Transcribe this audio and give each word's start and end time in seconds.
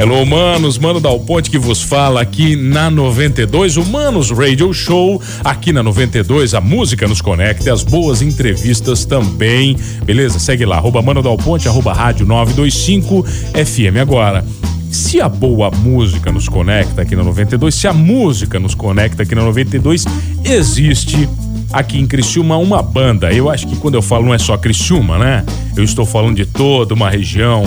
Hello, 0.00 0.22
humanos, 0.22 0.78
Mano 0.78 0.98
Dal 0.98 1.20
Ponte 1.20 1.50
que 1.50 1.58
vos 1.58 1.82
fala 1.82 2.22
aqui 2.22 2.56
na 2.56 2.90
92, 2.90 3.76
Humanos 3.76 4.30
Radio 4.30 4.72
Show, 4.72 5.20
aqui 5.44 5.74
na 5.74 5.82
92, 5.82 6.54
a 6.54 6.60
música 6.62 7.06
nos 7.06 7.20
conecta 7.20 7.70
as 7.70 7.82
boas 7.82 8.22
entrevistas 8.22 9.04
também, 9.04 9.76
beleza? 10.02 10.38
Segue 10.38 10.64
lá, 10.64 10.78
arroba 10.78 11.02
Mano 11.02 11.20
Dal 11.20 11.36
Ponte, 11.36 11.68
arroba 11.68 11.92
rádio 11.92 12.24
925 12.24 13.26
FM. 13.52 13.98
Agora, 14.00 14.42
se 14.90 15.20
a 15.20 15.28
boa 15.28 15.70
música 15.70 16.32
nos 16.32 16.48
conecta 16.48 17.02
aqui 17.02 17.14
na 17.14 17.22
92, 17.22 17.74
se 17.74 17.86
a 17.86 17.92
música 17.92 18.58
nos 18.58 18.74
conecta 18.74 19.24
aqui 19.24 19.34
na 19.34 19.42
92, 19.42 20.06
existe 20.42 21.28
aqui 21.72 21.98
em 21.98 22.06
Criciúma 22.06 22.56
uma 22.56 22.82
banda. 22.82 23.32
Eu 23.32 23.48
acho 23.48 23.66
que 23.66 23.76
quando 23.76 23.94
eu 23.94 24.02
falo 24.02 24.26
não 24.26 24.34
é 24.34 24.38
só 24.38 24.56
Criciúma, 24.56 25.18
né? 25.18 25.44
Eu 25.76 25.84
estou 25.84 26.04
falando 26.04 26.36
de 26.36 26.46
toda 26.46 26.94
uma 26.94 27.10
região 27.10 27.62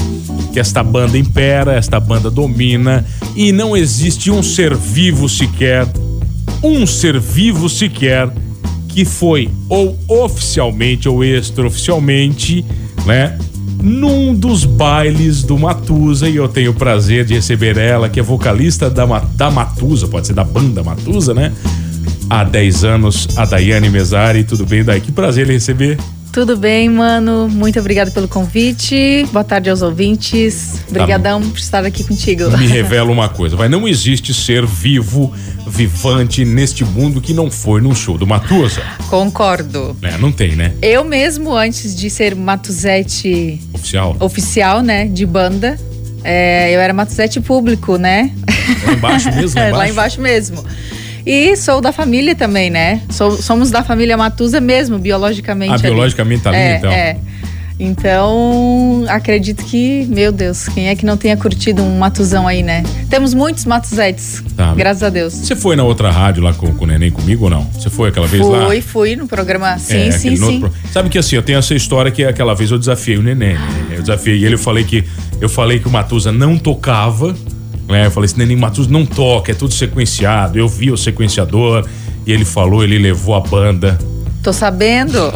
que 0.51 0.59
esta 0.59 0.83
banda 0.83 1.17
impera, 1.17 1.73
esta 1.73 1.99
banda 1.99 2.29
domina 2.29 3.05
e 3.35 3.51
não 3.51 3.75
existe 3.75 4.29
um 4.29 4.43
ser 4.43 4.75
vivo 4.75 5.27
sequer, 5.27 5.87
um 6.61 6.85
ser 6.85 7.19
vivo 7.19 7.67
sequer 7.69 8.29
que 8.87 9.03
foi 9.05 9.49
ou 9.67 9.97
oficialmente 10.07 11.09
ou 11.09 11.23
extraoficialmente, 11.23 12.63
né? 13.05 13.37
Num 13.81 14.33
dos 14.33 14.63
bailes 14.63 15.43
do 15.43 15.57
Matusa 15.57 16.29
e 16.29 16.35
eu 16.37 16.47
tenho 16.47 16.71
o 16.71 16.73
prazer 16.73 17.25
de 17.25 17.33
receber 17.33 17.77
ela, 17.77 18.07
que 18.07 18.19
é 18.19 18.23
vocalista 18.23 18.89
da, 18.89 19.05
da 19.05 19.51
Matusa, 19.51 20.07
pode 20.07 20.27
ser 20.27 20.33
da 20.33 20.43
banda 20.43 20.83
Matusa, 20.83 21.33
né? 21.33 21.51
Há 22.33 22.43
10 22.43 22.83
anos, 22.83 23.27
a 23.37 23.45
Daiane 23.45 23.91
Mesari. 23.91 24.43
Tudo 24.43 24.65
bem, 24.65 24.83
Dai? 24.83 24.99
Que 24.99 25.11
prazer 25.11 25.45
lhe 25.45 25.53
receber. 25.53 25.99
Tudo 26.31 26.57
bem, 26.57 26.89
mano. 26.89 27.47
Muito 27.47 27.79
obrigado 27.79 28.11
pelo 28.11 28.27
convite. 28.27 29.23
Boa 29.31 29.43
tarde 29.43 29.69
aos 29.69 29.83
ouvintes. 29.83 30.81
Obrigadão 30.89 31.39
tá. 31.39 31.47
por 31.47 31.59
estar 31.59 31.85
aqui 31.85 32.03
contigo. 32.03 32.49
Me 32.57 32.65
revela 32.65 33.11
uma 33.11 33.29
coisa, 33.29 33.55
vai 33.55 33.69
não 33.69 33.87
existe 33.87 34.33
ser 34.33 34.65
vivo, 34.65 35.31
vivante 35.67 36.43
neste 36.43 36.83
mundo 36.83 37.21
que 37.21 37.35
não 37.35 37.51
foi 37.51 37.81
num 37.81 37.93
show 37.93 38.17
do 38.17 38.25
Matusa. 38.25 38.81
Concordo. 39.11 39.95
É, 40.01 40.17
não 40.17 40.31
tem, 40.31 40.55
né? 40.55 40.73
Eu 40.81 41.03
mesmo 41.03 41.55
antes 41.55 41.95
de 41.95 42.09
ser 42.09 42.33
Matuzete 42.33 43.61
oficial, 43.71 44.17
oficial, 44.19 44.81
né, 44.81 45.05
de 45.05 45.23
banda, 45.23 45.79
é, 46.23 46.75
eu 46.75 46.79
era 46.79 46.93
Matuzete 46.93 47.39
público, 47.41 47.97
né? 47.97 48.31
Lá 48.87 48.93
embaixo 48.93 49.31
mesmo, 49.31 49.59
lá 49.59 49.67
embaixo. 49.67 49.77
lá 49.77 49.89
embaixo 49.89 50.21
mesmo. 50.21 50.63
E 51.25 51.55
sou 51.55 51.79
da 51.79 51.91
família 51.91 52.35
também, 52.35 52.69
né? 52.69 53.01
Sou, 53.09 53.31
somos 53.31 53.71
da 53.71 53.83
família 53.83 54.17
Matusa 54.17 54.59
mesmo, 54.59 54.99
biologicamente. 54.99 55.73
Ah, 55.73 55.77
biologicamente 55.77 56.43
tá 56.43 56.49
ali, 56.49 56.59
é, 56.59 56.77
então. 56.77 56.91
É. 56.91 57.17
Então, 57.79 59.03
acredito 59.09 59.63
que, 59.65 60.05
meu 60.07 60.31
Deus, 60.31 60.67
quem 60.69 60.89
é 60.89 60.95
que 60.95 61.05
não 61.05 61.17
tenha 61.17 61.35
curtido 61.35 61.81
um 61.81 61.97
matuzão 61.97 62.47
aí, 62.47 62.61
né? 62.61 62.83
Temos 63.09 63.33
muitos 63.33 63.65
matuzetes, 63.65 64.43
tá. 64.55 64.73
graças 64.75 65.01
a 65.01 65.09
Deus. 65.09 65.33
Você 65.33 65.55
foi 65.55 65.75
na 65.75 65.83
outra 65.83 66.11
rádio 66.11 66.43
lá 66.43 66.53
com, 66.53 66.71
com 66.73 66.83
o 66.83 66.87
Neném 66.87 67.09
comigo 67.09 67.45
ou 67.45 67.49
não? 67.49 67.63
Você 67.73 67.89
foi 67.89 68.09
aquela 68.09 68.27
vez 68.27 68.45
fui, 68.45 68.55
lá? 68.55 68.67
Fui, 68.67 68.81
fui 68.81 69.15
no 69.15 69.27
programa, 69.27 69.77
sim, 69.79 70.07
é, 70.07 70.11
sim, 70.11 70.35
sim. 70.35 70.59
Pro... 70.59 70.71
Sabe 70.91 71.09
que 71.09 71.17
assim, 71.17 71.35
eu 71.35 71.41
tenho 71.41 71.57
essa 71.57 71.73
história 71.73 72.11
que 72.11 72.23
aquela 72.23 72.53
vez 72.53 72.69
eu 72.69 72.77
desafiei 72.77 73.17
o 73.17 73.23
Neném, 73.23 73.55
né? 73.55 73.87
Eu 73.91 74.01
desafiei 74.01 74.45
ele, 74.45 74.53
eu 74.53 74.59
falei 74.59 74.83
que, 74.83 75.03
eu 75.41 75.49
falei 75.49 75.79
que 75.79 75.87
o 75.87 75.91
Matusa 75.91 76.31
não 76.31 76.57
tocava, 76.57 77.35
né? 77.87 78.05
Eu 78.05 78.11
falei, 78.11 78.25
esse 78.25 78.37
Neném 78.37 78.57
Matus 78.57 78.87
não 78.87 79.05
toca, 79.05 79.51
é 79.51 79.55
tudo 79.55 79.73
sequenciado. 79.73 80.57
Eu 80.57 80.67
vi 80.67 80.91
o 80.91 80.97
sequenciador 80.97 81.87
e 82.25 82.31
ele 82.31 82.45
falou, 82.45 82.83
ele 82.83 82.97
levou 82.97 83.35
a 83.35 83.39
banda. 83.39 83.97
Tô 84.41 84.51
sabendo. 84.51 85.31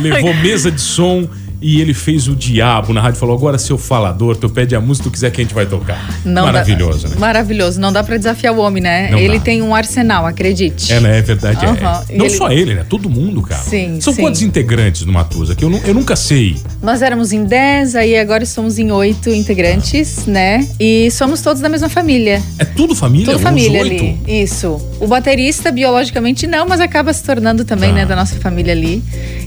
levou 0.00 0.32
mesa 0.42 0.70
de 0.70 0.80
som 0.80 1.28
e 1.60 1.80
ele 1.80 1.94
fez 1.94 2.28
o 2.28 2.34
diabo 2.34 2.92
na 2.92 3.00
rádio 3.00 3.18
falou 3.18 3.36
agora 3.36 3.58
seu 3.58 3.76
falador 3.76 4.36
tu 4.36 4.48
pede 4.48 4.74
a 4.74 4.80
música 4.80 5.04
que 5.04 5.10
tu 5.10 5.12
quiser 5.12 5.30
que 5.30 5.40
a 5.40 5.44
gente 5.44 5.54
vai 5.54 5.66
tocar. 5.66 6.20
Não 6.24 6.44
maravilhoso 6.44 7.04
dá, 7.04 7.14
né? 7.14 7.16
Maravilhoso. 7.18 7.80
Não 7.80 7.92
dá 7.92 8.02
para 8.02 8.16
desafiar 8.16 8.54
o 8.54 8.58
homem 8.58 8.82
né? 8.82 9.10
Não 9.10 9.18
ele 9.18 9.38
dá. 9.38 9.44
tem 9.44 9.62
um 9.62 9.74
arsenal 9.74 10.26
acredite. 10.26 10.92
É 10.92 11.00
né? 11.00 11.18
É 11.18 11.22
verdade 11.22 11.64
uhum. 11.64 11.74
é. 11.74 12.16
não 12.16 12.26
ele... 12.26 12.30
só 12.30 12.50
ele 12.50 12.74
né? 12.74 12.84
Todo 12.88 13.08
mundo 13.08 13.42
cara. 13.42 13.62
Sim 13.62 14.00
são 14.00 14.12
sim. 14.12 14.22
quantos 14.22 14.42
integrantes 14.42 15.04
no 15.04 15.12
Matusa 15.12 15.54
que 15.54 15.64
eu, 15.64 15.80
eu 15.84 15.94
nunca 15.94 16.16
sei? 16.16 16.56
Nós 16.82 17.02
éramos 17.02 17.32
em 17.32 17.44
10 17.44 17.96
aí 17.96 18.16
agora 18.16 18.42
estamos 18.42 18.78
em 18.78 18.90
oito 18.90 19.30
integrantes 19.30 20.26
ah. 20.26 20.30
né? 20.30 20.68
E 20.78 21.10
somos 21.10 21.40
todos 21.40 21.60
da 21.60 21.68
mesma 21.68 21.88
família. 21.88 22.42
É 22.58 22.64
tudo 22.64 22.94
família? 22.94 23.26
Tudo 23.26 23.38
família 23.38 23.80
ali. 23.80 24.18
isso. 24.26 24.80
O 25.00 25.06
baterista 25.06 25.70
biologicamente 25.70 26.46
não 26.46 26.66
mas 26.66 26.80
acaba 26.80 27.12
se 27.12 27.22
tornando 27.22 27.64
também 27.64 27.90
ah. 27.90 27.94
né 27.94 28.06
da 28.06 28.16
nossa 28.16 28.36
família 28.36 28.72
ali 28.72 29.02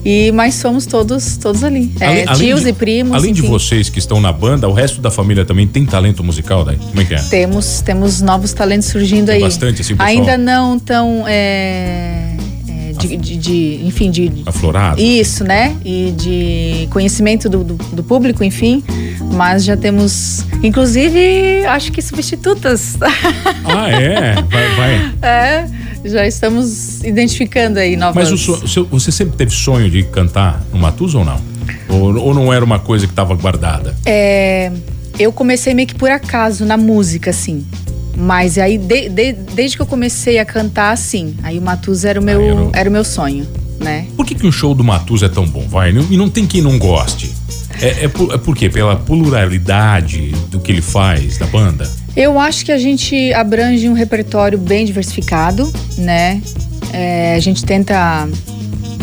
e 0.06 0.31
mas 0.31 0.56
somos 0.56 0.86
todos 0.86 1.38
todos 1.38 1.64
ali 1.64 1.91
é, 2.00 2.25
além, 2.28 2.47
tios 2.47 2.64
de, 2.64 2.69
e 2.69 2.74
primos. 2.74 3.16
Além 3.16 3.31
enfim. 3.31 3.41
de 3.41 3.47
vocês 3.47 3.90
que 3.90 4.00
estão 4.00 4.19
na 4.19 4.31
banda, 4.31 4.68
o 4.68 4.74
resto 4.74 5.02
da 5.02 5.09
família 5.09 5.46
também 5.46 5.68
tem 5.68 5.86
talento 5.86 6.24
musical, 6.24 6.66
daí? 6.66 6.78
Como 6.78 7.02
é 7.02 7.06
que 7.06 7.14
é? 7.14 7.22
Temos, 7.22 7.81
temos 7.81 8.22
novos 8.22 8.53
talentos 8.53 8.88
surgindo 8.88 9.28
tem 9.28 9.36
aí. 9.36 9.41
Bastante, 9.41 9.81
assim, 9.81 9.96
pessoal. 9.96 10.09
Ainda 10.09 10.38
não 10.38 10.80
tão. 10.80 11.25
É, 11.28 12.32
de, 12.97 13.17
de, 13.17 13.37
de, 13.37 13.79
enfim, 13.85 14.11
de. 14.11 14.31
Aflorado. 14.45 15.01
Isso, 15.01 15.43
né? 15.43 15.75
E 15.83 16.13
de 16.17 16.87
conhecimento 16.91 17.49
do, 17.49 17.63
do, 17.63 17.75
do, 17.75 18.03
público, 18.03 18.43
enfim. 18.43 18.83
Mas 19.33 19.63
já 19.63 19.75
temos, 19.75 20.45
inclusive, 20.61 21.65
acho 21.65 21.91
que 21.91 22.01
substitutas. 22.01 22.97
Ah, 23.65 23.89
é? 23.89 24.33
Vai, 24.33 24.75
vai. 24.75 25.13
É, 25.21 25.67
já 26.05 26.27
estamos 26.27 27.01
identificando 27.03 27.79
aí 27.79 27.95
novas. 27.95 28.29
Mas 28.29 28.47
o, 28.47 28.85
você 28.85 29.11
sempre 29.11 29.37
teve 29.37 29.51
sonho 29.51 29.89
de 29.89 30.03
cantar 30.03 30.61
no 30.71 30.79
Matusa 30.79 31.17
ou 31.17 31.25
não? 31.25 31.41
Ou, 31.89 32.15
ou 32.17 32.33
não 32.33 32.51
era 32.51 32.63
uma 32.63 32.79
coisa 32.79 33.05
que 33.05 33.11
estava 33.11 33.33
guardada? 33.35 33.95
É, 34.05 34.71
eu 35.17 35.31
comecei 35.31 35.73
meio 35.73 35.87
que 35.87 35.95
por 35.95 36.11
acaso 36.11 36.65
na 36.65 36.77
música, 36.77 37.29
assim. 37.29 37.65
Mas 38.16 38.57
aí, 38.57 38.78
de, 38.78 39.09
de, 39.09 39.34
desde 39.34 39.75
que 39.75 39.81
eu 39.81 39.88
comecei 39.88 40.40
a 40.40 40.46
cantar, 40.46 40.91
assim, 40.91 41.35
aí 41.44 41.57
o 41.57 41.62
Matusa 41.62 42.09
era 42.09 42.19
o 42.19 42.24
meu, 42.24 42.41
ah, 42.41 42.56
não... 42.56 42.72
era 42.74 42.90
o 42.90 42.91
meu 42.91 43.03
sonho, 43.03 43.47
né? 43.79 44.06
Por 44.16 44.25
que, 44.25 44.35
que 44.35 44.46
o 44.46 44.51
show 44.51 44.75
do 44.75 44.84
Matusa 44.84 45.25
é 45.25 45.29
tão 45.29 45.46
bom, 45.47 45.68
vai? 45.68 45.91
E 45.91 46.18
não 46.18 46.29
tem 46.29 46.46
quem 46.46 46.62
não 46.62 46.78
goste. 46.78 47.31
É, 47.81 48.06
é, 48.06 48.07
por, 48.07 48.34
é 48.34 48.38
por 48.38 48.56
quê? 48.56 48.69
Pela 48.69 48.96
pluralidade 48.96 50.31
do 50.50 50.59
que 50.59 50.72
ele 50.72 50.81
faz, 50.81 51.38
da 51.38 51.47
banda? 51.47 51.90
Eu 52.16 52.40
acho 52.40 52.63
que 52.63 52.72
a 52.72 52.78
gente 52.78 53.34
abrange 53.34 53.90
um 53.90 53.94
repertório 53.94 54.57
bem 54.57 54.85
diversificado, 54.85 55.72
né? 55.97 56.41
É, 56.91 57.34
a 57.35 57.40
gente 57.40 57.66
tenta 57.66 58.28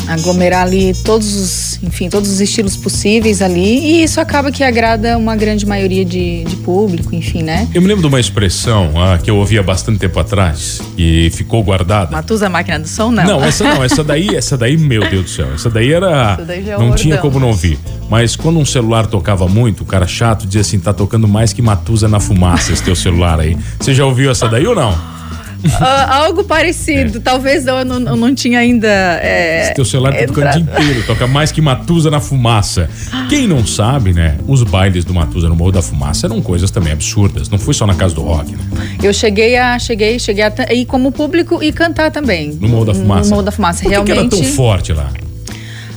aglomerar 0.06 0.62
ali 0.62 0.94
todos 1.04 1.34
os, 1.34 1.69
enfim, 1.82 2.08
todos 2.08 2.30
os 2.30 2.40
estilos 2.40 2.76
possíveis 2.76 3.40
ali 3.40 3.78
e 3.78 4.02
isso 4.02 4.20
acaba 4.20 4.50
que 4.52 4.62
agrada 4.62 5.16
uma 5.16 5.34
grande 5.34 5.64
maioria 5.66 6.04
de, 6.04 6.44
de 6.44 6.56
público, 6.56 7.14
enfim, 7.14 7.42
né? 7.42 7.68
Eu 7.74 7.80
me 7.80 7.88
lembro 7.88 8.02
de 8.02 8.08
uma 8.08 8.20
expressão 8.20 8.92
ah, 8.96 9.18
que 9.18 9.30
eu 9.30 9.36
ouvia 9.36 9.62
bastante 9.62 9.98
tempo 9.98 10.18
atrás 10.18 10.80
e 10.96 11.30
ficou 11.30 11.62
guardada. 11.62 12.12
Matusa 12.12 12.48
máquina 12.48 12.78
do 12.78 12.88
som, 12.88 13.10
não. 13.10 13.24
Não, 13.24 13.44
essa 13.44 13.64
não, 13.64 13.82
essa 13.82 14.04
daí, 14.04 14.34
essa 14.36 14.56
daí, 14.56 14.76
meu 14.76 15.08
Deus 15.08 15.24
do 15.24 15.30
céu, 15.30 15.48
essa 15.54 15.70
daí 15.70 15.92
era, 15.92 16.34
essa 16.34 16.44
daí 16.44 16.68
é 16.68 16.78
não 16.78 16.94
tinha 16.94 17.18
como 17.18 17.40
não 17.40 17.48
ouvir. 17.48 17.78
Mas 18.08 18.36
quando 18.36 18.58
um 18.58 18.64
celular 18.64 19.06
tocava 19.06 19.48
muito, 19.48 19.82
o 19.82 19.86
cara 19.86 20.06
chato 20.06 20.46
dizia 20.46 20.60
assim, 20.60 20.78
tá 20.78 20.92
tocando 20.92 21.26
mais 21.28 21.52
que 21.52 21.62
Matusa 21.62 22.08
na 22.08 22.20
fumaça 22.20 22.72
esse 22.72 22.82
teu 22.82 22.96
celular 22.96 23.38
aí. 23.40 23.56
Você 23.78 23.94
já 23.94 24.04
ouviu 24.04 24.30
essa 24.30 24.48
daí 24.48 24.66
ou 24.66 24.74
não? 24.74 25.19
Uh, 25.64 25.84
algo 26.10 26.44
parecido. 26.44 27.18
É. 27.18 27.20
Talvez 27.20 27.66
eu 27.66 27.84
não, 27.84 28.00
eu 28.00 28.16
não 28.16 28.34
tinha 28.34 28.58
ainda. 28.58 28.88
É, 28.88 29.72
teu 29.74 29.84
celular 29.84 30.14
tá 30.14 30.26
tocando 30.26 30.48
o 30.48 30.50
dia 30.50 30.60
inteiro, 30.60 31.06
toca 31.06 31.26
mais 31.26 31.52
que 31.52 31.60
Matusa 31.60 32.10
na 32.10 32.20
fumaça. 32.20 32.88
Quem 33.28 33.46
não 33.46 33.66
sabe, 33.66 34.12
né? 34.12 34.36
Os 34.46 34.62
bailes 34.62 35.04
do 35.04 35.14
Matusa 35.14 35.48
no 35.48 35.56
Morro 35.56 35.72
da 35.72 35.82
Fumaça 35.82 36.26
eram 36.26 36.40
coisas 36.40 36.70
também 36.70 36.92
absurdas. 36.92 37.48
Não 37.48 37.58
foi 37.58 37.74
só 37.74 37.86
na 37.86 37.94
casa 37.94 38.14
do 38.14 38.22
rock, 38.22 38.52
né? 38.52 38.58
Eu 39.02 39.12
cheguei 39.12 39.56
a. 39.56 39.78
Cheguei, 39.78 40.18
cheguei 40.18 40.44
a 40.44 40.72
ir 40.72 40.86
como 40.86 41.12
público 41.12 41.62
e 41.62 41.72
cantar 41.72 42.10
também. 42.10 42.52
No 42.60 42.68
Morro 42.68 42.86
da 42.86 42.94
Fumaça. 42.94 43.24
No 43.24 43.30
Morro 43.30 43.42
da 43.42 43.52
Fumaça, 43.52 43.82
Por 43.82 43.88
que 43.88 43.90
realmente. 43.90 44.28
Que 44.28 44.36
era 44.36 44.44
tão 44.44 44.52
forte 44.54 44.92
lá? 44.92 45.10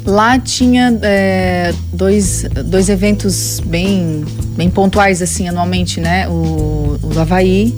Lá 0.06 0.38
tinha 0.38 0.98
é, 1.02 1.74
dois, 1.94 2.46
dois 2.66 2.90
eventos 2.90 3.62
bem, 3.66 4.26
bem 4.50 4.70
pontuais, 4.70 5.22
assim, 5.22 5.48
anualmente, 5.48 6.02
né? 6.02 6.28
O, 6.28 7.00
o 7.02 7.20
Havaí 7.20 7.74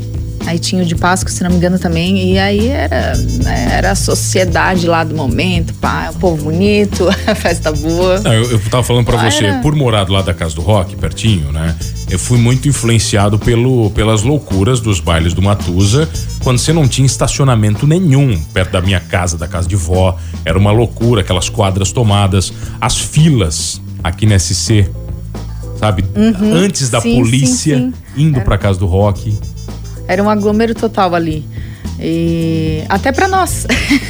Aí 0.45 0.59
tinha 0.59 0.83
o 0.83 0.85
de 0.85 0.95
Páscoa, 0.95 1.31
se 1.31 1.43
não 1.43 1.49
me 1.49 1.57
engano, 1.57 1.79
também. 1.79 2.33
E 2.33 2.37
aí 2.37 2.67
era, 2.67 3.13
era 3.71 3.91
a 3.91 3.95
sociedade 3.95 4.87
lá 4.87 5.03
do 5.03 5.15
momento, 5.15 5.73
pá, 5.75 6.11
o 6.13 6.19
povo 6.19 6.43
bonito, 6.43 7.07
a 7.25 7.35
festa 7.35 7.71
boa. 7.71 8.19
Não, 8.19 8.33
eu, 8.33 8.51
eu 8.51 8.59
tava 8.69 8.83
falando 8.83 9.05
para 9.05 9.29
você, 9.29 9.45
era... 9.45 9.59
por 9.59 9.75
morar 9.75 10.09
lado 10.09 10.25
da 10.25 10.33
Casa 10.33 10.55
do 10.55 10.61
Rock, 10.61 10.95
pertinho, 10.95 11.51
né? 11.51 11.75
Eu 12.09 12.19
fui 12.19 12.37
muito 12.37 12.67
influenciado 12.67 13.39
pelo, 13.39 13.89
pelas 13.91 14.21
loucuras 14.21 14.79
dos 14.79 14.99
bailes 14.99 15.33
do 15.33 15.41
Matusa, 15.41 16.07
quando 16.43 16.59
você 16.59 16.71
não 16.71 16.87
tinha 16.87 17.05
estacionamento 17.05 17.87
nenhum 17.87 18.39
perto 18.53 18.71
da 18.71 18.81
minha 18.81 18.99
casa, 18.99 19.37
da 19.37 19.47
casa 19.47 19.67
de 19.67 19.75
vó. 19.75 20.15
Era 20.43 20.57
uma 20.57 20.71
loucura, 20.71 21.21
aquelas 21.21 21.49
quadras 21.49 21.91
tomadas, 21.91 22.53
as 22.79 22.97
filas 22.97 23.81
aqui 24.03 24.27
na 24.27 24.37
SC, 24.37 24.87
sabe? 25.79 26.05
Uhum, 26.15 26.53
Antes 26.53 26.89
da 26.89 27.01
sim, 27.01 27.15
polícia 27.15 27.77
sim, 27.77 27.93
sim. 28.15 28.23
indo 28.23 28.41
para 28.41 28.57
casa 28.57 28.77
do 28.77 28.85
rock. 28.85 29.35
Era 30.07 30.21
um 30.21 30.29
aglomero 30.29 30.73
total 30.75 31.15
ali. 31.15 31.45
E 31.99 32.83
até 32.89 33.11
para 33.11 33.27
nós. 33.27 33.65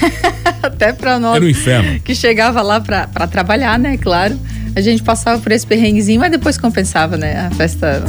até 0.62 0.92
para 0.92 1.20
nós. 1.20 1.36
Era 1.36 1.46
um 1.46 1.50
inferno. 1.50 2.00
Que 2.00 2.16
chegava 2.16 2.62
lá 2.62 2.80
para 2.80 3.28
trabalhar, 3.28 3.78
né? 3.78 3.98
Claro. 3.98 4.40
A 4.76 4.82
gente 4.82 5.04
passava 5.04 5.42
por 5.42 5.54
esse 5.54 5.66
perrenguezinho, 5.66 6.20
mas 6.20 6.30
depois 6.30 6.58
compensava, 6.58 7.16
né? 7.16 7.48
A 7.48 7.52
festa. 7.52 8.04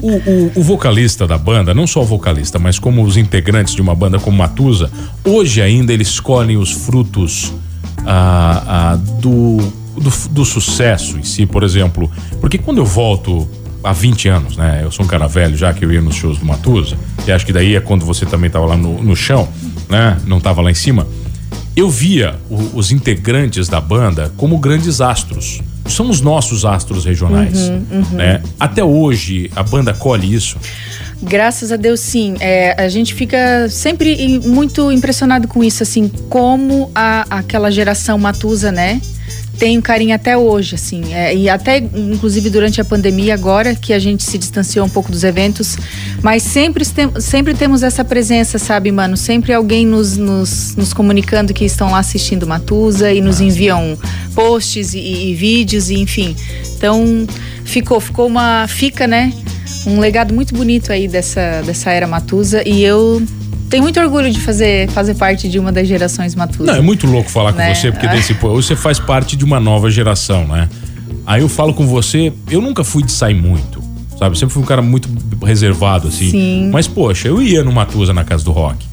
o, 0.00 0.08
o, 0.08 0.52
o, 0.54 0.62
vocalista 0.62 1.26
da 1.26 1.36
banda, 1.36 1.74
não 1.74 1.86
só 1.86 2.00
o 2.00 2.06
vocalista, 2.06 2.58
mas 2.58 2.78
como 2.78 3.04
os 3.04 3.18
integrantes 3.18 3.74
de 3.74 3.82
uma 3.82 3.94
banda 3.94 4.18
como 4.18 4.38
Matusa, 4.38 4.90
hoje 5.22 5.60
ainda 5.60 5.92
eles 5.92 6.18
colhem 6.18 6.56
os 6.56 6.72
frutos 6.72 7.52
ah, 8.06 8.62
ah, 8.66 8.96
do, 9.20 9.58
do, 10.00 10.10
do 10.30 10.44
sucesso 10.46 11.18
em 11.18 11.22
si, 11.22 11.44
por 11.44 11.62
exemplo. 11.62 12.10
Porque 12.40 12.56
quando 12.56 12.78
eu 12.78 12.86
volto 12.86 13.46
há 13.82 13.92
20 13.92 14.28
anos, 14.28 14.56
né? 14.56 14.80
Eu 14.82 14.90
sou 14.90 15.04
um 15.04 15.08
cara 15.08 15.26
velho 15.26 15.56
já 15.56 15.72
que 15.72 15.84
eu 15.84 15.92
ia 15.92 16.00
nos 16.00 16.14
shows 16.14 16.38
do 16.38 16.44
Matusa, 16.44 16.96
e 17.26 17.32
acho 17.32 17.46
que 17.46 17.52
daí 17.52 17.76
é 17.76 17.80
quando 17.80 18.04
você 18.04 18.26
também 18.26 18.48
estava 18.48 18.66
lá 18.66 18.76
no, 18.76 19.02
no 19.02 19.16
chão, 19.16 19.48
né? 19.88 20.18
Não 20.26 20.38
estava 20.38 20.60
lá 20.60 20.70
em 20.70 20.74
cima. 20.74 21.06
Eu 21.76 21.88
via 21.88 22.34
o, 22.50 22.78
os 22.78 22.92
integrantes 22.92 23.68
da 23.68 23.80
banda 23.80 24.32
como 24.36 24.58
grandes 24.58 25.00
astros 25.00 25.62
são 25.86 26.08
os 26.08 26.20
nossos 26.20 26.64
astros 26.64 27.04
regionais. 27.04 27.68
Uhum, 27.68 27.86
uhum. 27.90 28.16
Né? 28.16 28.42
Até 28.58 28.82
hoje, 28.82 29.50
a 29.56 29.62
banda 29.62 29.92
colhe 29.92 30.32
isso. 30.32 30.56
Graças 31.22 31.70
a 31.70 31.76
Deus, 31.76 32.00
sim. 32.00 32.36
É, 32.40 32.80
a 32.82 32.88
gente 32.88 33.14
fica 33.14 33.68
sempre 33.68 34.38
muito 34.40 34.90
impressionado 34.90 35.46
com 35.46 35.62
isso, 35.62 35.82
assim, 35.82 36.08
como 36.28 36.90
a, 36.94 37.26
aquela 37.38 37.70
geração 37.70 38.16
Matusa, 38.18 38.72
né? 38.72 39.00
Tenho 39.60 39.82
carinho 39.82 40.14
até 40.14 40.38
hoje, 40.38 40.74
assim. 40.74 41.12
É, 41.12 41.36
e 41.36 41.46
até, 41.46 41.76
inclusive, 41.76 42.48
durante 42.48 42.80
a 42.80 42.84
pandemia, 42.84 43.34
agora 43.34 43.74
que 43.74 43.92
a 43.92 43.98
gente 43.98 44.24
se 44.24 44.38
distanciou 44.38 44.86
um 44.86 44.88
pouco 44.88 45.12
dos 45.12 45.22
eventos, 45.22 45.76
mas 46.22 46.42
sempre, 46.42 46.82
sempre 47.20 47.52
temos 47.52 47.82
essa 47.82 48.02
presença, 48.02 48.58
sabe, 48.58 48.90
mano? 48.90 49.18
Sempre 49.18 49.52
alguém 49.52 49.86
nos, 49.86 50.16
nos, 50.16 50.74
nos 50.76 50.94
comunicando 50.94 51.52
que 51.52 51.66
estão 51.66 51.90
lá 51.90 51.98
assistindo 51.98 52.46
Matusa 52.46 53.12
e 53.12 53.20
nos 53.20 53.42
enviam 53.42 53.98
posts 54.34 54.94
e, 54.94 54.98
e 54.98 55.34
vídeos, 55.34 55.90
e 55.90 55.98
enfim. 55.98 56.34
Então, 56.74 57.26
ficou, 57.62 58.00
ficou 58.00 58.26
uma. 58.26 58.66
Fica, 58.66 59.06
né? 59.06 59.30
Um 59.86 60.00
legado 60.00 60.32
muito 60.32 60.54
bonito 60.54 60.90
aí 60.90 61.06
dessa, 61.06 61.62
dessa 61.66 61.90
era 61.90 62.06
Matusa 62.06 62.66
e 62.66 62.82
eu 62.82 63.22
tenho 63.70 63.84
muito 63.84 64.00
orgulho 64.00 64.30
de 64.30 64.40
fazer, 64.40 64.90
fazer 64.90 65.14
parte 65.14 65.48
de 65.48 65.58
uma 65.58 65.70
das 65.70 65.86
gerações 65.86 66.34
Matusa. 66.34 66.72
Não, 66.72 66.78
é 66.78 66.82
muito 66.82 67.06
louco 67.06 67.30
falar 67.30 67.52
né? 67.52 67.68
com 67.68 67.74
você, 67.74 67.92
porque 67.92 68.08
desse, 68.08 68.34
pô, 68.34 68.50
você 68.50 68.74
faz 68.74 68.98
parte 68.98 69.36
de 69.36 69.44
uma 69.44 69.60
nova 69.60 69.88
geração, 69.88 70.46
né? 70.46 70.68
Aí 71.24 71.40
eu 71.40 71.48
falo 71.48 71.72
com 71.72 71.86
você, 71.86 72.32
eu 72.50 72.60
nunca 72.60 72.82
fui 72.82 73.04
de 73.04 73.12
sair 73.12 73.34
muito, 73.34 73.80
sabe? 74.18 74.36
Sempre 74.36 74.54
fui 74.54 74.62
um 74.64 74.66
cara 74.66 74.82
muito 74.82 75.08
reservado, 75.44 76.08
assim. 76.08 76.30
Sim. 76.30 76.70
Mas, 76.72 76.88
poxa, 76.88 77.28
eu 77.28 77.40
ia 77.40 77.62
no 77.62 77.70
Matusa 77.70 78.12
na 78.12 78.24
casa 78.24 78.44
do 78.44 78.50
rock. 78.50 78.84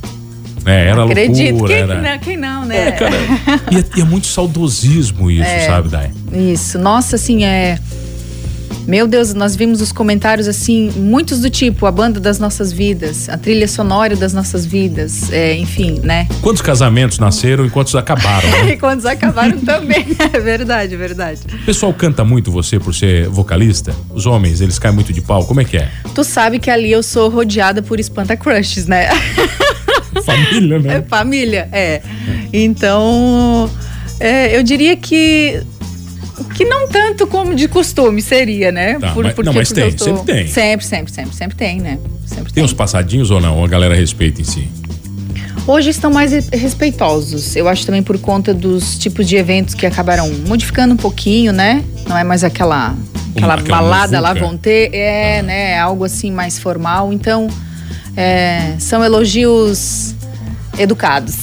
Né? 0.63 0.89
Era 0.89 1.03
Acredito. 1.03 1.51
loucura. 1.51 1.73
Quem, 1.73 1.83
era... 1.83 2.01
não, 2.01 2.19
quem 2.19 2.37
não, 2.37 2.65
né? 2.65 2.89
É, 2.89 2.91
cara. 2.91 3.15
e, 3.71 3.77
é, 3.77 3.85
e 3.97 4.01
é 4.01 4.03
muito 4.03 4.27
saudosismo 4.27 5.31
isso, 5.31 5.43
é, 5.43 5.65
sabe, 5.65 5.89
Dai? 5.89 6.11
Isso. 6.31 6.77
Nossa, 6.77 7.15
assim, 7.15 7.43
é 7.43 7.79
meu 8.87 9.05
Deus, 9.05 9.33
nós 9.33 9.53
vimos 9.53 9.81
os 9.81 9.91
comentários 9.91 10.47
assim, 10.47 10.89
muitos 10.95 11.41
do 11.41 11.49
tipo, 11.49 11.85
a 11.85 11.91
banda 11.91 12.21
das 12.21 12.39
nossas 12.39 12.71
vidas, 12.71 13.27
a 13.27 13.37
trilha 13.37 13.67
sonora 13.67 14.15
das 14.15 14.31
nossas 14.31 14.65
vidas, 14.65 15.29
é, 15.29 15.57
enfim, 15.57 15.99
né? 16.01 16.25
Quantos 16.41 16.61
casamentos 16.61 17.19
nasceram 17.19 17.65
e 17.65 17.69
quantos 17.69 17.93
acabaram? 17.95 18.49
Né? 18.49 18.71
e 18.73 18.77
quantos 18.77 19.05
acabaram 19.05 19.59
também, 19.59 20.07
é 20.33 20.39
verdade, 20.39 20.93
é 20.93 20.97
verdade. 20.97 21.41
O 21.53 21.65
pessoal 21.65 21.93
canta 21.93 22.23
muito 22.23 22.49
você 22.49 22.79
por 22.79 22.95
ser 22.95 23.27
vocalista? 23.27 23.93
Os 24.09 24.25
homens, 24.25 24.61
eles 24.61 24.79
caem 24.79 24.95
muito 24.95 25.11
de 25.11 25.19
pau, 25.19 25.43
como 25.45 25.59
é 25.59 25.65
que 25.65 25.75
é? 25.75 25.91
Tu 26.15 26.23
sabe 26.23 26.57
que 26.57 26.71
ali 26.71 26.89
eu 26.89 27.03
sou 27.03 27.29
rodeada 27.29 27.81
por 27.81 27.99
espanta 27.99 28.37
crushes, 28.37 28.87
né? 28.87 29.09
Família, 30.23 30.79
né? 30.79 30.95
É 30.95 31.01
família, 31.01 31.69
é. 31.71 32.01
Então, 32.51 33.69
é, 34.19 34.57
eu 34.57 34.63
diria 34.63 34.95
que 34.95 35.61
que 36.55 36.65
não 36.65 36.87
tanto 36.87 37.25
como 37.27 37.55
de 37.55 37.67
costume 37.67 38.21
seria, 38.21 38.71
né? 38.71 38.99
Tá, 38.99 39.11
Por, 39.11 39.23
mas, 39.23 39.35
não, 39.37 39.53
mas 39.53 39.71
tem, 39.71 39.91
tô... 39.91 40.03
sempre 40.03 40.23
tem. 40.23 40.47
Sempre, 40.47 40.85
sempre, 40.85 41.13
sempre, 41.13 41.35
sempre 41.35 41.57
tem, 41.57 41.79
né? 41.79 41.99
Sempre 42.25 42.45
tem, 42.45 42.53
tem 42.53 42.63
uns 42.63 42.73
passadinhos 42.73 43.31
ou 43.31 43.39
não? 43.39 43.63
A 43.63 43.67
galera 43.67 43.95
respeita 43.95 44.41
em 44.41 44.43
si? 44.43 44.67
Hoje 45.67 45.89
estão 45.89 46.09
mais 46.09 46.31
respeitosos. 46.49 47.55
Eu 47.55 47.67
acho 47.67 47.85
também 47.85 48.01
por 48.01 48.17
conta 48.19 48.53
dos 48.53 48.97
tipos 48.97 49.27
de 49.27 49.35
eventos 49.35 49.73
que 49.73 49.85
acabaram 49.85 50.31
modificando 50.47 50.93
um 50.93 50.97
pouquinho, 50.97 51.51
né? 51.51 51.83
Não 52.07 52.17
é 52.17 52.23
mais 52.23 52.43
aquela 52.43 52.95
aquela, 53.35 53.55
aquela 53.55 53.81
balada 53.81 54.19
lá 54.19 54.33
vão 54.33 54.57
ter, 54.57 54.93
é, 54.93 55.39
ah. 55.39 55.43
né? 55.43 55.79
Algo 55.79 56.05
assim 56.05 56.31
mais 56.31 56.57
formal. 56.57 57.11
Então, 57.11 57.49
é, 58.15 58.75
são 58.79 59.03
elogios 59.03 60.15
educados. 60.77 61.35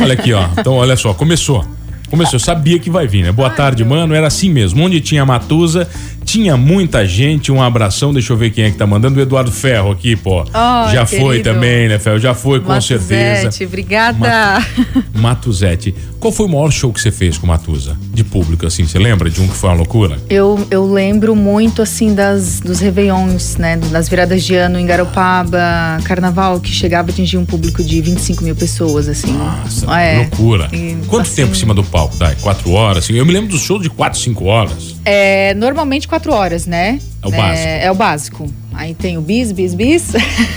Olha 0.00 0.14
aqui, 0.14 0.32
ó. 0.32 0.48
Então, 0.58 0.74
olha 0.74 0.96
só, 0.96 1.12
começou. 1.12 1.66
Começou, 2.12 2.34
eu 2.34 2.40
sabia 2.40 2.78
que 2.78 2.90
vai 2.90 3.06
vir, 3.06 3.22
né? 3.22 3.32
Boa 3.32 3.48
tarde, 3.48 3.82
mano. 3.82 4.14
Era 4.14 4.26
assim 4.26 4.50
mesmo. 4.50 4.84
Onde 4.84 5.00
tinha 5.00 5.24
Matusa, 5.24 5.88
tinha 6.24 6.56
muita 6.56 7.06
gente. 7.06 7.50
Um 7.50 7.62
abração. 7.62 8.12
Deixa 8.12 8.32
eu 8.32 8.36
ver 8.36 8.50
quem 8.50 8.64
é 8.64 8.70
que 8.70 8.76
tá 8.76 8.86
mandando. 8.86 9.18
O 9.18 9.22
Eduardo 9.22 9.50
Ferro 9.50 9.90
aqui, 9.90 10.14
pô. 10.14 10.42
Oh, 10.42 10.92
Já 10.92 11.06
foi 11.06 11.38
querido. 11.38 11.52
também, 11.52 11.88
né, 11.88 11.98
Ferro? 11.98 12.18
Já 12.18 12.34
foi, 12.34 12.60
com 12.60 12.68
Matuzete, 12.68 13.04
certeza. 13.04 13.64
Obrigada. 13.64 14.18
Mat 14.18 14.66
Matuzete. 15.14 15.94
Qual 16.20 16.32
foi 16.32 16.46
o 16.46 16.48
maior 16.48 16.70
show 16.70 16.92
que 16.92 17.00
você 17.00 17.10
fez 17.10 17.36
com 17.36 17.46
Matusa? 17.48 17.96
De 18.12 18.22
público, 18.22 18.64
assim? 18.64 18.86
Você 18.86 18.98
lembra 18.98 19.28
de 19.28 19.40
um 19.40 19.48
que 19.48 19.56
foi 19.56 19.70
uma 19.70 19.76
loucura? 19.76 20.18
Eu, 20.30 20.64
eu 20.70 20.90
lembro 20.90 21.34
muito, 21.34 21.82
assim, 21.82 22.14
das, 22.14 22.60
dos 22.60 22.78
Réveillons, 22.78 23.56
né? 23.56 23.76
Das 23.90 24.08
viradas 24.08 24.44
de 24.44 24.54
ano 24.54 24.78
em 24.78 24.86
Garopaba, 24.86 25.98
Carnaval, 26.04 26.60
que 26.60 26.70
chegava 26.70 27.08
a 27.08 27.12
atingir 27.12 27.38
um 27.38 27.44
público 27.44 27.82
de 27.82 28.00
25 28.00 28.44
mil 28.44 28.54
pessoas, 28.54 29.08
assim. 29.08 29.32
Nossa, 29.32 30.00
é. 30.00 30.18
loucura. 30.18 30.68
E, 30.72 30.96
Quanto 31.08 31.22
assim, 31.22 31.36
tempo 31.36 31.52
em 31.52 31.58
cima 31.58 31.74
do 31.74 31.82
palco? 31.82 32.02
palco, 32.02 32.16
Dai? 32.16 32.36
Quatro 32.40 32.70
horas? 32.72 33.04
Assim, 33.04 33.14
eu 33.14 33.24
me 33.24 33.32
lembro 33.32 33.50
do 33.50 33.58
show 33.58 33.78
de 33.78 33.88
quatro, 33.88 34.18
cinco 34.18 34.46
horas. 34.46 34.96
É, 35.04 35.54
normalmente 35.54 36.06
quatro 36.06 36.32
horas, 36.32 36.66
né? 36.66 36.98
É 37.22 37.26
o 37.26 37.30
básico. 37.30 37.68
É, 37.68 37.84
é 37.84 37.90
o 37.90 37.94
básico. 37.94 38.52
Aí 38.72 38.94
tem 38.94 39.18
o 39.18 39.20
bis, 39.20 39.52
bis, 39.52 39.74
bis. 39.74 40.12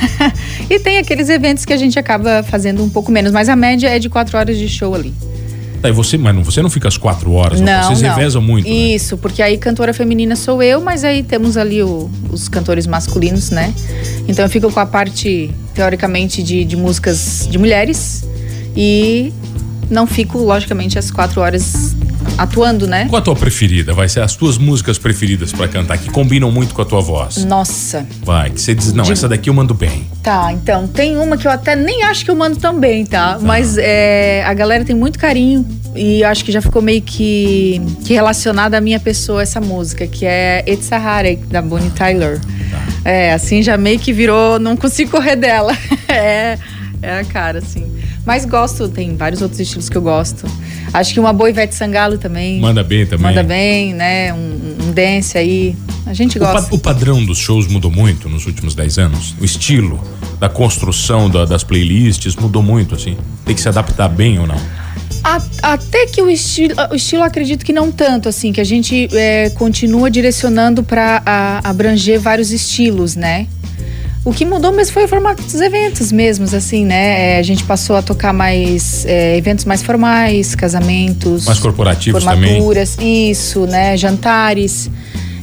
e 0.70 0.80
tem 0.80 0.98
aqueles 0.98 1.30
eventos 1.30 1.66
que 1.66 1.74
a 1.74 1.78
gente 1.78 1.98
acaba 1.98 2.44
fazendo 2.44 2.84
um 2.84 2.90
pouco 2.90 3.12
menos, 3.12 3.32
mas 3.32 3.50
a 3.50 3.56
média 3.56 3.88
é 3.90 4.00
de 4.00 4.10
quatro 4.10 4.38
horas 4.38 4.58
de 4.58 4.68
show 4.70 4.94
ali. 4.94 5.14
Tá, 5.82 5.90
e 5.90 5.92
você, 5.92 6.18
mas 6.18 6.36
você 6.44 6.62
não 6.62 6.70
fica 6.70 6.88
as 6.88 6.98
quatro 6.98 7.32
horas, 7.34 7.62
não, 7.62 7.84
vocês 7.84 8.02
não. 8.02 8.10
revezam 8.10 8.42
muito. 8.42 8.68
Né? 8.68 8.74
Isso, 8.74 9.16
né? 9.16 9.22
porque 9.22 9.42
aí 9.42 9.58
cantora 9.58 9.94
feminina 9.94 10.36
sou 10.36 10.64
eu, 10.64 10.82
mas 10.82 11.04
aí 11.04 11.22
temos 11.22 11.58
ali 11.58 11.84
o, 11.84 12.10
os 12.32 12.48
cantores 12.48 12.88
masculinos, 12.88 13.52
né? 13.52 13.74
Então 14.28 14.46
eu 14.46 14.50
fico 14.50 14.72
com 14.72 14.80
a 14.80 14.86
parte, 14.86 15.52
teoricamente, 15.74 16.42
de, 16.42 16.64
de 16.66 16.76
músicas 16.76 17.48
de 17.50 17.58
mulheres 17.58 18.24
e 18.76 19.32
não 19.90 20.08
fico, 20.08 20.40
logicamente, 20.40 20.98
as 20.98 21.12
quatro 21.12 21.42
horas 21.42 21.96
atuando, 22.38 22.88
né? 22.88 23.08
Qual 23.10 23.20
a 23.20 23.22
tua 23.22 23.36
preferida? 23.36 23.94
Vai 23.94 24.10
ser 24.10 24.22
as 24.22 24.36
tuas 24.36 24.58
músicas 24.58 24.98
preferidas 24.98 25.52
para 25.52 25.68
cantar, 25.68 25.98
que 25.98 26.10
combinam 26.10 26.52
muito 26.52 26.74
com 26.74 26.82
a 26.82 26.86
tua 26.86 27.02
voz. 27.02 27.44
Nossa. 27.46 28.06
Vai, 28.24 28.50
que 28.50 28.62
você 28.62 28.74
diz, 28.74 28.94
não, 28.94 29.04
de... 29.04 29.14
essa 29.14 29.28
daqui 29.28 29.50
eu 29.50 29.54
mando 29.54 29.74
bem. 29.74 30.08
Tá, 30.22 30.52
então, 30.52 30.88
tem 30.88 31.18
uma 31.18 31.38
que 31.38 31.48
eu 31.48 31.52
até 31.52 31.76
nem 31.76 32.04
acho 32.04 32.26
que 32.26 32.32
eu 32.32 32.36
mando 32.36 32.58
tão 32.58 32.80
bem, 32.80 33.06
tá? 33.06 33.34
tá. 33.34 33.40
Mas 33.40 33.78
é, 33.78 34.44
a 34.46 34.54
galera 34.54 34.84
tem 34.84 34.96
muito 34.96 35.20
carinho 35.20 35.66
e 35.96 36.24
acho 36.24 36.44
que 36.44 36.52
já 36.52 36.62
ficou 36.62 36.82
meio 36.82 37.02
que, 37.02 37.82
que 38.04 38.14
relacionada 38.14 38.78
à 38.78 38.82
minha 38.82 39.00
pessoa 39.00 39.42
essa 39.42 39.62
música, 39.62 40.06
que 40.08 40.26
é 40.26 40.64
It's 40.68 40.86
Sahara, 40.86 41.36
da 41.50 41.62
Bonnie 41.62 41.92
Tyler. 41.92 42.40
Tá. 42.40 43.10
É, 43.10 43.34
assim 43.34 43.62
já 43.62 43.78
meio 43.78 44.00
que 44.00 44.12
virou, 44.12 44.60
não 44.60 44.76
consigo 44.76 45.12
correr 45.12 45.36
dela. 45.36 45.78
é, 46.08 46.58
é 47.02 47.20
a 47.20 47.24
cara, 47.24 47.60
assim. 47.60 47.86
Mas 48.26 48.44
gosto, 48.44 48.90
tem 48.90 49.16
vários 49.16 49.42
outros 49.42 49.60
estilos 49.60 49.88
que 49.88 49.96
eu 49.96 50.02
gosto. 50.02 50.48
Acho 50.96 51.14
que 51.14 51.20
uma 51.20 51.34
boa 51.34 51.50
Ivete 51.50 51.76
Sangalo 51.76 52.18
também. 52.18 52.58
Manda 52.58 52.82
bem 52.82 53.06
também. 53.06 53.26
Manda 53.26 53.44
bem, 53.44 53.94
né? 53.94 54.34
Um, 54.34 54.88
um 54.88 54.92
dance 54.94 55.38
aí. 55.38 55.76
A 56.06 56.14
gente 56.14 56.40
gosta. 56.40 56.68
O, 56.68 56.70
pa 56.70 56.76
o, 56.76 56.80
padrão 56.80 57.26
dos 57.26 57.38
shows 57.38 57.68
mudou 57.68 57.92
muito 57.92 58.30
nos 58.30 58.46
últimos 58.46 58.74
10 58.74 58.98
anos? 59.00 59.36
O 59.38 59.44
estilo 59.44 60.02
da 60.40 60.48
construção 60.48 61.30
da, 61.30 61.44
das 61.44 61.66
playlists 61.66 62.38
mudou 62.38 62.64
muito, 62.64 62.96
assim? 62.96 63.18
Tem 63.44 63.54
que 63.54 63.60
se 63.60 63.68
adaptar 63.68 64.08
bem 64.08 64.40
ou 64.40 64.48
não? 64.48 64.56
Até 65.62 66.06
que 66.06 66.22
o 66.22 66.30
estilo, 66.30 66.76
o 66.90 66.96
estilo 66.96 67.24
acredito 67.24 67.66
que 67.66 67.74
não 67.74 67.92
tanto, 67.92 68.30
assim, 68.30 68.54
que 68.54 68.62
a 68.62 68.64
gente 68.64 69.10
é, 69.12 69.50
continua 69.50 70.10
direcionando 70.10 70.82
para 70.82 71.22
abranger 71.62 72.22
vários 72.22 72.52
estilos, 72.52 73.18
né? 73.18 73.48
O 74.26 74.34
que 74.34 74.44
mudou 74.44 74.72
mesmo 74.72 74.92
foi 74.92 75.06
o 75.06 75.08
formato 75.08 75.44
dos 75.44 75.62
eventos 75.62 76.12
mesmos, 76.12 76.52
assim, 76.52 76.84
né? 76.84 77.36
É, 77.36 77.38
a 77.38 77.44
gente 77.44 77.64
passou 77.64 77.96
a 77.96 78.02
tocar 78.02 78.34
mais 78.34 79.06
é, 79.06 79.38
eventos 79.38 79.66
mais 79.66 79.84
formais, 79.84 80.56
casamentos. 80.56 81.46
Mais 81.46 81.60
corporativos 81.60 82.24
formaturas, 82.24 82.96
também. 82.96 83.30
isso, 83.30 83.68
né? 83.68 83.96
Jantares. 83.96 84.90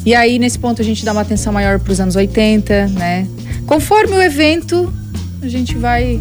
E 0.05 0.17
aí, 0.17 0.37
nesse 0.37 0.59
ponto, 0.59 0.83
a 0.83 0.85
gente 0.85 1.05
dá 1.05 1.12
uma 1.12 1.21
atenção 1.21 1.53
maior 1.53 1.79
para 1.79 1.93
os 1.93 2.01
anos 2.01 2.17
80, 2.17 2.89
né? 2.89 3.29
Conforme 3.67 4.15
o 4.17 4.21
evento, 4.21 4.93
a 5.41 5.47
gente 5.47 5.79
vai. 5.79 6.21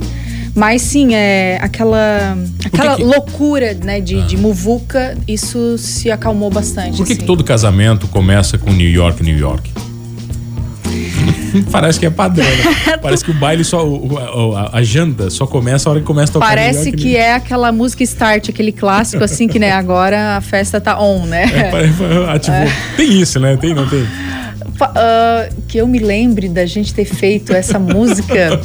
Mas 0.54 0.84
sim, 0.84 1.16
é 1.16 1.58
aquela, 1.64 2.38
aquela 2.64 2.96
que 2.96 3.02
que... 3.02 3.08
loucura 3.08 3.74
né, 3.74 4.00
de, 4.00 4.18
ah. 4.18 4.22
de 4.22 4.38
muvuca, 4.38 5.18
isso 5.28 5.80
se 5.80 6.12
acalmou 6.12 6.52
bastante. 6.52 6.98
Por 6.98 7.08
que, 7.08 7.14
assim. 7.14 7.22
que 7.22 7.26
todo 7.26 7.44
casamento 7.44 8.08
começa 8.08 8.56
com 8.60 8.72
New 8.72 8.90
York, 8.90 9.24
New 9.24 9.38
York? 9.38 9.72
Parece 11.72 12.00
que 12.00 12.06
é 12.06 12.10
padrão. 12.10 12.46
Né? 12.46 12.98
Parece 13.02 13.24
que 13.24 13.32
o 13.32 13.34
baile 13.34 13.64
só. 13.64 13.86
O, 13.88 14.56
a, 14.56 14.78
a, 14.78 14.84
janta 14.84 15.30
só 15.30 15.46
começa 15.46 15.90
a 15.90 15.92
hora 15.92 16.02
que 16.02 16.06
começa 16.06 16.32
a 16.32 16.34
tocar. 16.34 16.48
Parece 16.48 16.92
que 16.92 17.16
é 17.16 17.34
aquela 17.34 17.72
música 17.72 18.04
start, 18.04 18.50
aquele 18.50 18.72
clássico, 18.72 19.24
assim, 19.24 19.48
que 19.48 19.60
né, 19.60 19.72
agora 19.74 20.38
a 20.38 20.42
festa 20.42 20.80
tá 20.80 21.00
on, 21.00 21.26
né? 21.26 21.44
É, 21.44 22.40
tipo, 22.40 22.54
é. 22.54 22.68
Tem 22.96 23.22
isso, 23.22 23.40
né? 23.40 23.58
Tem, 23.58 23.74
não 23.74 23.88
tem? 23.88 24.02
Uh, 24.02 25.62
que 25.68 25.78
eu 25.78 25.88
me 25.88 26.00
lembre 26.00 26.50
da 26.50 26.66
gente 26.66 26.94
ter 26.94 27.06
feito 27.06 27.54
essa 27.54 27.78
música. 27.78 28.60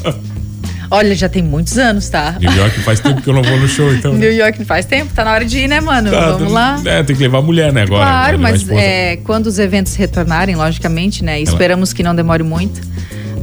Olha, 0.91 1.15
já 1.15 1.29
tem 1.29 1.43
muitos 1.43 1.79
anos, 1.79 2.09
tá? 2.09 2.37
New 2.41 2.53
York 2.53 2.81
faz 2.81 3.01
tempo 3.01 3.21
que 3.21 3.29
eu 3.29 3.35
não 3.35 3.43
vou 3.43 3.59
no 3.59 3.69
show, 3.69 3.93
então. 3.93 4.15
New 4.15 4.33
York 4.33 4.65
faz 4.65 4.87
tempo, 4.87 5.13
tá 5.15 5.25
na 5.25 5.33
hora 5.33 5.45
de 5.45 5.59
ir, 5.59 5.69
né, 5.69 5.81
mano? 5.81 6.11
Tá, 6.11 6.33
Vamos 6.33 6.53
lá. 6.53 6.81
É, 6.85 7.03
tem 7.03 7.17
que 7.17 7.23
levar 7.23 7.39
a 7.39 7.43
mulher, 7.43 7.73
né, 7.73 7.83
agora. 7.83 8.05
Claro, 8.05 8.39
mas 8.39 8.69
é, 8.69 9.17
quando 9.25 9.47
os 9.47 9.59
eventos 9.59 9.95
retornarem, 9.95 10.55
logicamente, 10.55 11.25
né? 11.25 11.41
Esperamos 11.41 11.93
que 11.93 12.03
não 12.03 12.15
demore 12.15 12.43
muito. 12.43 12.81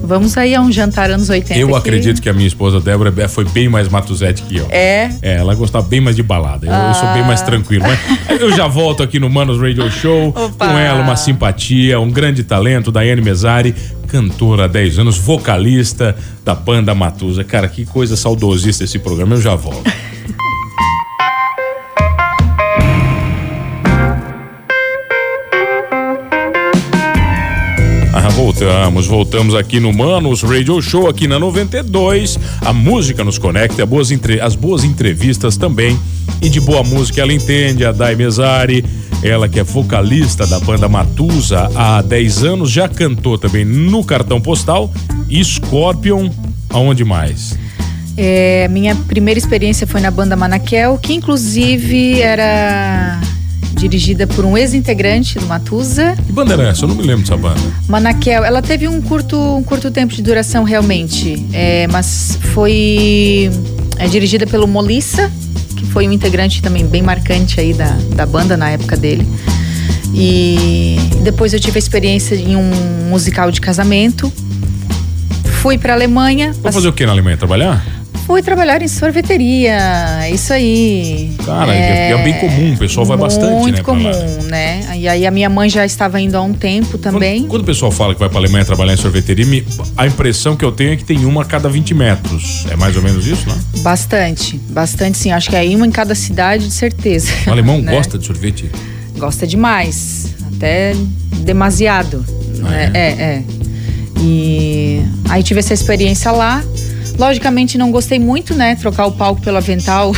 Vamos 0.05 0.38
aí 0.38 0.53
a 0.53 0.59
um 0.59 0.69
jantar 0.69 1.09
anos 1.09 1.29
80. 1.29 1.57
Eu 1.57 1.73
acredito 1.77 2.21
que 2.21 2.27
a 2.27 2.33
minha 2.33 2.45
esposa 2.45 2.81
Débora 2.81 3.13
é, 3.15 3.27
foi 3.29 3.45
bem 3.45 3.69
mais 3.69 3.88
matuzete 3.88 4.43
que 4.43 4.57
eu. 4.57 4.67
É? 4.69 5.09
É, 5.21 5.38
ela 5.38 5.55
gostava 5.55 5.88
bem 5.88 6.01
mais 6.01 6.17
de 6.17 6.21
balada. 6.21 6.67
Eu, 6.67 6.73
ah. 6.73 6.89
eu 6.89 6.93
sou 6.93 7.13
bem 7.13 7.23
mais 7.23 7.41
ah. 7.41 7.45
tranquilo. 7.45 7.85
Mas 7.88 8.01
eu 8.41 8.51
já 8.51 8.67
volto 8.67 9.01
aqui 9.01 9.17
no 9.17 9.29
Manos 9.29 9.62
Radio 9.62 9.89
Show. 9.89 10.27
Opa. 10.35 10.67
Com 10.67 10.77
ela, 10.77 11.01
uma 11.01 11.15
simpatia, 11.15 12.01
um 12.01 12.12
grande 12.12 12.43
talento, 12.43 12.91
Daiane 12.91 13.21
Mesari, 13.21 13.73
cantora 14.13 14.65
há 14.65 14.67
10 14.67 15.00
anos, 15.00 15.17
vocalista 15.17 16.15
da 16.46 16.53
banda 16.53 16.93
Matusa. 16.93 17.43
Cara, 17.43 17.67
que 17.67 17.84
coisa 17.84 18.15
saudosista 18.15 18.84
esse 18.84 19.00
programa. 19.00 19.34
Eu 19.34 19.41
já 19.41 19.55
volto. 19.55 19.89
voltamos, 28.34 29.05
voltamos 29.08 29.55
aqui 29.55 29.79
no 29.79 29.93
Manos 29.93 30.41
Radio 30.41 30.82
Show, 30.82 31.08
aqui 31.08 31.27
na 31.27 31.39
92. 31.39 32.39
A 32.62 32.74
música 32.74 33.24
nos 33.24 33.38
conecta, 33.38 33.86
boas 33.86 34.12
entre... 34.12 34.41
as 34.41 34.55
boas 34.55 34.84
entrevistas 34.84 35.55
também. 35.55 35.98
E 36.41 36.50
de 36.50 36.60
boa 36.60 36.84
música 36.84 37.22
ela 37.22 37.32
entende, 37.32 37.86
a 37.86 37.91
Dai 37.91 38.15
Mesari, 38.15 38.84
ela 39.24 39.48
que 39.48 39.60
é 39.60 39.63
vocalista 39.63 40.46
da 40.46 40.60
banda 40.60 40.89
Matusa 40.89 41.70
há 41.75 42.01
10 42.01 42.44
anos, 42.44 42.70
já 42.70 42.89
cantou 42.89 43.38
também 43.38 43.63
no 43.63 44.03
cartão 44.03 44.42
postal. 44.42 44.92
Scorpion, 45.44 46.30
aonde 46.70 47.06
mais? 47.06 47.58
É, 48.18 48.68
minha 48.68 48.96
primeira 48.96 49.39
experiência 49.39 49.88
foi 49.88 50.01
na 50.01 50.12
banda 50.12 50.36
Manaquel, 50.36 51.00
que 51.01 51.13
inclusive 51.13 52.22
era 52.22 53.20
dirigida 53.75 54.27
por 54.27 54.46
um 54.46 54.58
ex-integrante 54.58 55.39
do 55.39 55.48
Matusa. 55.48 56.15
Que 56.25 56.32
banda 56.32 56.53
era 56.53 56.70
essa? 56.70 56.84
Eu 56.84 56.89
não 56.89 56.96
me 56.96 57.03
lembro 57.03 57.24
dessa 57.24 57.38
banda. 57.38 57.60
Manaquel, 57.88 58.44
ela 58.44 58.62
teve 58.62 58.88
um 58.88 59.01
curto, 59.01 59.38
um 59.38 59.63
curto 59.63 59.89
tempo 59.89 60.13
de 60.13 60.22
duração 60.22 60.63
realmente, 60.63 61.46
é, 61.51 61.88
mas 61.88 62.38
foi 62.53 63.50
é, 63.98 64.08
dirigida 64.08 64.46
pelo 64.46 64.68
Molissa, 64.68 65.32
que 65.83 65.91
foi 65.91 66.07
um 66.07 66.11
integrante 66.11 66.61
também 66.61 66.85
bem 66.85 67.01
marcante 67.01 67.59
aí 67.59 67.73
da, 67.73 67.91
da 68.15 68.25
banda 68.25 68.55
na 68.55 68.69
época 68.69 68.95
dele. 68.95 69.27
E 70.13 70.97
depois 71.23 71.53
eu 71.53 71.59
tive 71.59 71.77
a 71.77 71.79
experiência 71.79 72.35
em 72.35 72.55
um 72.55 73.09
musical 73.09 73.51
de 73.51 73.59
casamento. 73.59 74.31
Fui 75.61 75.77
para 75.77 75.93
Alemanha. 75.93 76.53
Vou 76.53 76.71
fazer 76.71 76.87
o 76.87 76.93
que 76.93 77.05
na 77.05 77.11
Alemanha? 77.11 77.37
Trabalhar? 77.37 77.83
Fui 78.25 78.42
trabalhar 78.42 78.82
em 78.82 78.88
sorveteria, 78.88 80.30
isso 80.32 80.53
aí. 80.53 81.32
Cara, 81.46 81.74
é, 81.75 82.12
é 82.12 82.24
bem 82.24 82.34
comum, 82.39 82.74
o 82.74 82.77
pessoal 82.77 83.06
vai 83.06 83.18
bastante, 83.18 83.53
né? 83.53 83.60
Muito 83.60 83.84
comum, 83.84 84.44
né? 84.44 84.96
E 84.96 85.08
aí 85.08 85.25
a 85.25 85.32
minha 85.32 85.50
mãe 85.50 85.70
já 85.70 85.86
estava 85.86 86.20
indo 86.20 86.36
há 86.36 86.42
um 86.42 86.53
tempo 86.53 86.98
também. 86.98 87.42
Quando, 87.42 87.50
quando 87.50 87.62
o 87.62 87.65
pessoal 87.65 87.92
fala 87.92 88.13
que 88.13 88.20
vai 88.20 88.30
para 88.30 88.39
Alemanha 88.39 88.65
trabalhar 88.65 88.94
em 88.94 88.98
sorveteria, 88.98 89.63
a 89.98 90.08
impressão 90.08 90.56
que 90.56 90.63
eu 90.63 90.72
tenho 90.72 90.94
é 90.94 90.96
que 90.96 91.03
tem 91.03 91.25
uma 91.25 91.42
a 91.42 91.46
cada 91.46 91.70
20 91.70 91.94
metros. 91.94 92.65
É 92.70 92.75
mais 92.75 92.96
ou 92.96 93.01
menos 93.01 93.27
isso, 93.27 93.48
né? 93.48 93.56
Bastante, 93.80 94.58
bastante 94.70 95.18
sim. 95.18 95.32
Acho 95.32 95.50
que 95.50 95.56
é 95.56 95.63
uma 95.75 95.86
em 95.86 95.92
cada 95.92 96.15
cidade, 96.15 96.68
de 96.68 96.74
certeza. 96.74 97.32
O 97.48 97.51
alemão 97.51 97.80
né? 97.82 97.92
gosta 97.92 98.18
de 98.18 98.25
sorvete? 98.25 98.70
Gosta 99.18 99.46
demais, 99.46 100.34
até 100.56 100.94
demasiado. 101.39 102.25
Ah, 102.63 102.70
né? 102.70 102.92
é? 102.94 103.00
é, 103.00 103.12
é. 103.12 103.44
E 104.22 105.01
aí 105.30 105.44
tive 105.44 105.60
essa 105.60 105.74
experiência 105.74 106.32
lá. 106.32 106.63
Logicamente 107.17 107.77
não 107.77 107.91
gostei 107.91 108.20
muito, 108.20 108.53
né? 108.53 108.75
Trocar 108.75 109.05
o 109.05 109.12
palco 109.12 109.41
pelo 109.41 109.58
avental 109.58 110.13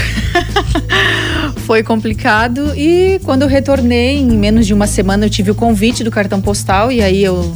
foi 1.65 1.83
complicado. 1.83 2.73
E 2.75 3.19
quando 3.23 3.41
eu 3.41 3.47
retornei, 3.47 4.17
em 4.17 4.37
menos 4.37 4.65
de 4.65 4.73
uma 4.73 4.87
semana, 4.87 5.25
eu 5.25 5.29
tive 5.29 5.51
o 5.51 5.55
convite 5.55 6.03
do 6.03 6.11
cartão 6.11 6.41
postal 6.41 6.91
e 6.91 7.01
aí 7.01 7.23
eu. 7.23 7.53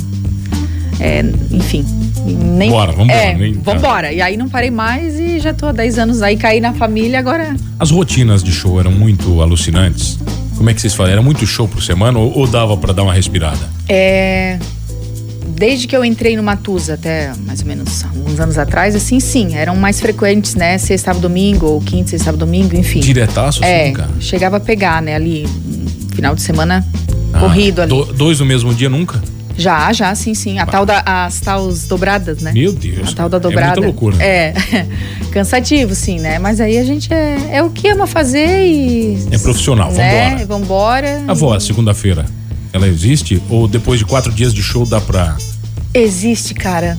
É, 1.00 1.24
enfim. 1.52 1.86
Nem, 2.26 2.70
Bora, 2.70 2.92
vambora. 2.92 3.18
É, 3.18 3.34
nem, 3.34 3.54
vambora. 3.54 4.12
E 4.12 4.22
aí 4.22 4.36
não 4.36 4.50
parei 4.50 4.70
mais 4.70 5.18
e 5.20 5.40
já 5.40 5.54
tô 5.54 5.68
há 5.68 5.72
10 5.72 6.00
anos 6.00 6.22
aí, 6.22 6.36
caí 6.36 6.60
na 6.60 6.74
família 6.74 7.18
agora. 7.18 7.56
As 7.80 7.92
rotinas 7.92 8.44
de 8.44 8.52
show 8.52 8.80
eram 8.80 8.92
muito 8.92 9.42
alucinantes? 9.42 10.20
Como 10.58 10.70
é 10.70 10.74
que 10.74 10.82
vocês 10.82 10.94
falam? 10.94 11.14
Era 11.14 11.22
muito 11.22 11.46
show 11.48 11.68
por 11.68 11.82
semana 11.82 12.20
ou, 12.20 12.38
ou 12.38 12.46
dava 12.46 12.76
para 12.76 12.92
dar 12.92 13.04
uma 13.04 13.14
respirada? 13.14 13.70
É 13.88 14.60
desde 15.50 15.88
que 15.88 15.96
eu 15.96 16.06
entrei 16.06 16.38
no 16.38 16.44
Matusa, 16.44 16.94
até 16.94 17.32
mais 17.46 17.62
ou 17.62 17.68
menos 17.68 18.06
uns 18.28 18.40
anos 18.40 18.58
atrás, 18.58 18.96
assim, 18.96 19.20
sim, 19.20 19.56
eram 19.56 19.76
mais 19.76 20.00
frequentes, 20.00 20.56
né? 20.56 20.78
Sexta, 20.78 21.08
sábado, 21.08 21.22
domingo, 21.22 21.66
ou 21.66 21.82
quinta, 21.82 22.10
sexta, 22.10 22.26
sábado, 22.26 22.46
domingo, 22.46 22.76
enfim. 22.76 23.00
Diretaço, 23.00 23.64
é, 23.64 23.86
assim, 23.86 23.94
cara? 23.94 24.10
chegava 24.20 24.58
a 24.58 24.60
pegar, 24.60 25.02
né? 25.02 25.16
Ali, 25.16 25.48
final 26.14 26.36
de 26.36 26.42
semana, 26.42 26.86
ah, 27.34 27.40
corrido 27.40 27.82
ali. 27.82 27.90
Do, 27.90 28.06
dois 28.14 28.40
no 28.40 28.46
mesmo 28.46 28.74
dia, 28.74 28.90
nunca? 28.90 29.22
Já, 29.60 29.92
já, 29.92 30.16
sim, 30.16 30.34
sim. 30.34 30.58
A 30.58 30.66
tal 30.66 30.86
da, 30.86 31.04
as 31.06 31.42
tals 31.42 31.86
dobradas, 31.86 32.42
né? 32.42 32.54
Meu 32.54 32.72
Deus. 32.72 33.10
A 33.10 33.14
tal 33.14 33.28
da 33.28 33.38
dobrada. 33.40 33.68
É 33.68 33.82
muita 33.82 33.82
loucura. 33.82 34.24
É. 34.24 34.54
Cansativo, 35.32 35.94
sim, 35.94 36.18
né? 36.18 36.40
Mas 36.40 36.62
aí 36.62 36.78
a 36.78 36.84
gente 36.86 37.14
é, 37.14 37.58
é 37.58 37.64
o 37.64 37.70
que 37.70 37.90
ama 37.90 38.08
fazer 38.08 38.66
e. 38.66 39.28
É 39.32 39.38
profissional, 39.38 39.92
né? 39.92 40.46
vambora. 40.46 41.18
Vambora. 41.18 41.24
A 41.28 41.34
voz, 41.34 41.64
segunda-feira. 41.64 42.26
Ela 42.72 42.88
existe? 42.88 43.42
Ou 43.50 43.68
depois 43.68 44.00
de 44.00 44.06
quatro 44.06 44.32
dias 44.32 44.54
de 44.54 44.62
show 44.62 44.86
dá 44.86 45.02
pra. 45.02 45.36
Existe, 45.94 46.54
cara. 46.54 46.98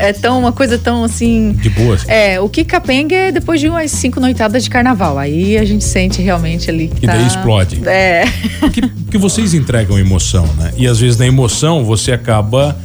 É. 0.00 0.08
é, 0.10 0.12
tão 0.12 0.38
uma 0.38 0.52
coisa 0.52 0.78
tão 0.78 1.04
assim. 1.04 1.52
De 1.52 1.70
boas. 1.70 2.06
É, 2.08 2.38
o 2.38 2.48
que 2.48 2.64
capenga 2.64 3.14
é 3.14 3.32
depois 3.32 3.60
de 3.60 3.68
umas 3.68 3.90
cinco 3.90 4.20
noitadas 4.20 4.64
de 4.64 4.70
carnaval. 4.70 5.18
Aí 5.18 5.56
a 5.56 5.64
gente 5.64 5.84
sente 5.84 6.20
realmente 6.20 6.68
ali 6.68 6.88
que. 6.88 7.04
E 7.04 7.06
tá... 7.06 7.14
daí 7.14 7.26
explode. 7.26 7.80
É. 7.88 8.24
Porque, 8.60 8.82
porque 8.82 9.18
vocês 9.18 9.54
entregam 9.54 9.98
emoção, 9.98 10.46
né? 10.58 10.72
E 10.76 10.86
às 10.86 11.00
vezes 11.00 11.16
na 11.16 11.26
emoção 11.26 11.84
você 11.84 12.12
acaba 12.12 12.76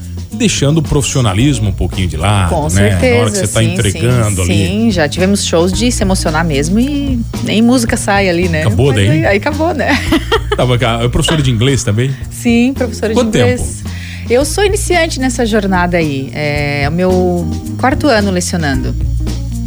deixando 0.42 0.80
o 0.80 0.82
profissionalismo 0.82 1.70
um 1.70 1.72
pouquinho 1.72 2.08
de 2.08 2.18
lado, 2.18 2.50
Com 2.50 2.64
né? 2.64 2.70
certeza. 2.70 3.14
Na 3.14 3.22
hora 3.22 3.32
que 3.32 3.38
você 3.38 3.44
está 3.44 3.64
entregando 3.64 4.44
sim, 4.44 4.52
ali. 4.52 4.68
Sim, 4.68 4.92
já 4.92 5.08
tivemos 5.08 5.46
shows 5.46 5.72
de 5.72 5.92
se 5.92 6.02
emocionar 6.02 6.44
mesmo 6.44 6.80
e 6.80 7.20
nem 7.44 7.62
música 7.62 7.96
sai 7.96 8.28
ali, 8.28 8.50
né? 8.50 8.62
Acabou 8.62 8.92
daí? 8.92 9.08
Aí, 9.08 9.26
aí, 9.26 9.38
acabou, 9.38 9.72
né? 9.72 9.92
Tava, 10.58 10.76
é 10.76 11.08
professora 11.10 11.44
de 11.44 11.52
inglês 11.52 11.84
também? 11.84 12.12
Sim, 12.32 12.74
professora 12.74 13.14
Quanto 13.14 13.32
de 13.32 13.38
inglês. 13.38 13.84
Tempo? 13.84 13.92
Eu 14.32 14.44
sou 14.44 14.66
iniciante 14.66 15.20
nessa 15.20 15.46
jornada 15.46 15.98
aí. 15.98 16.32
É 16.34 16.88
o 16.90 16.92
meu 16.92 17.48
quarto 17.78 18.08
ano 18.08 18.32
lecionando. 18.32 18.96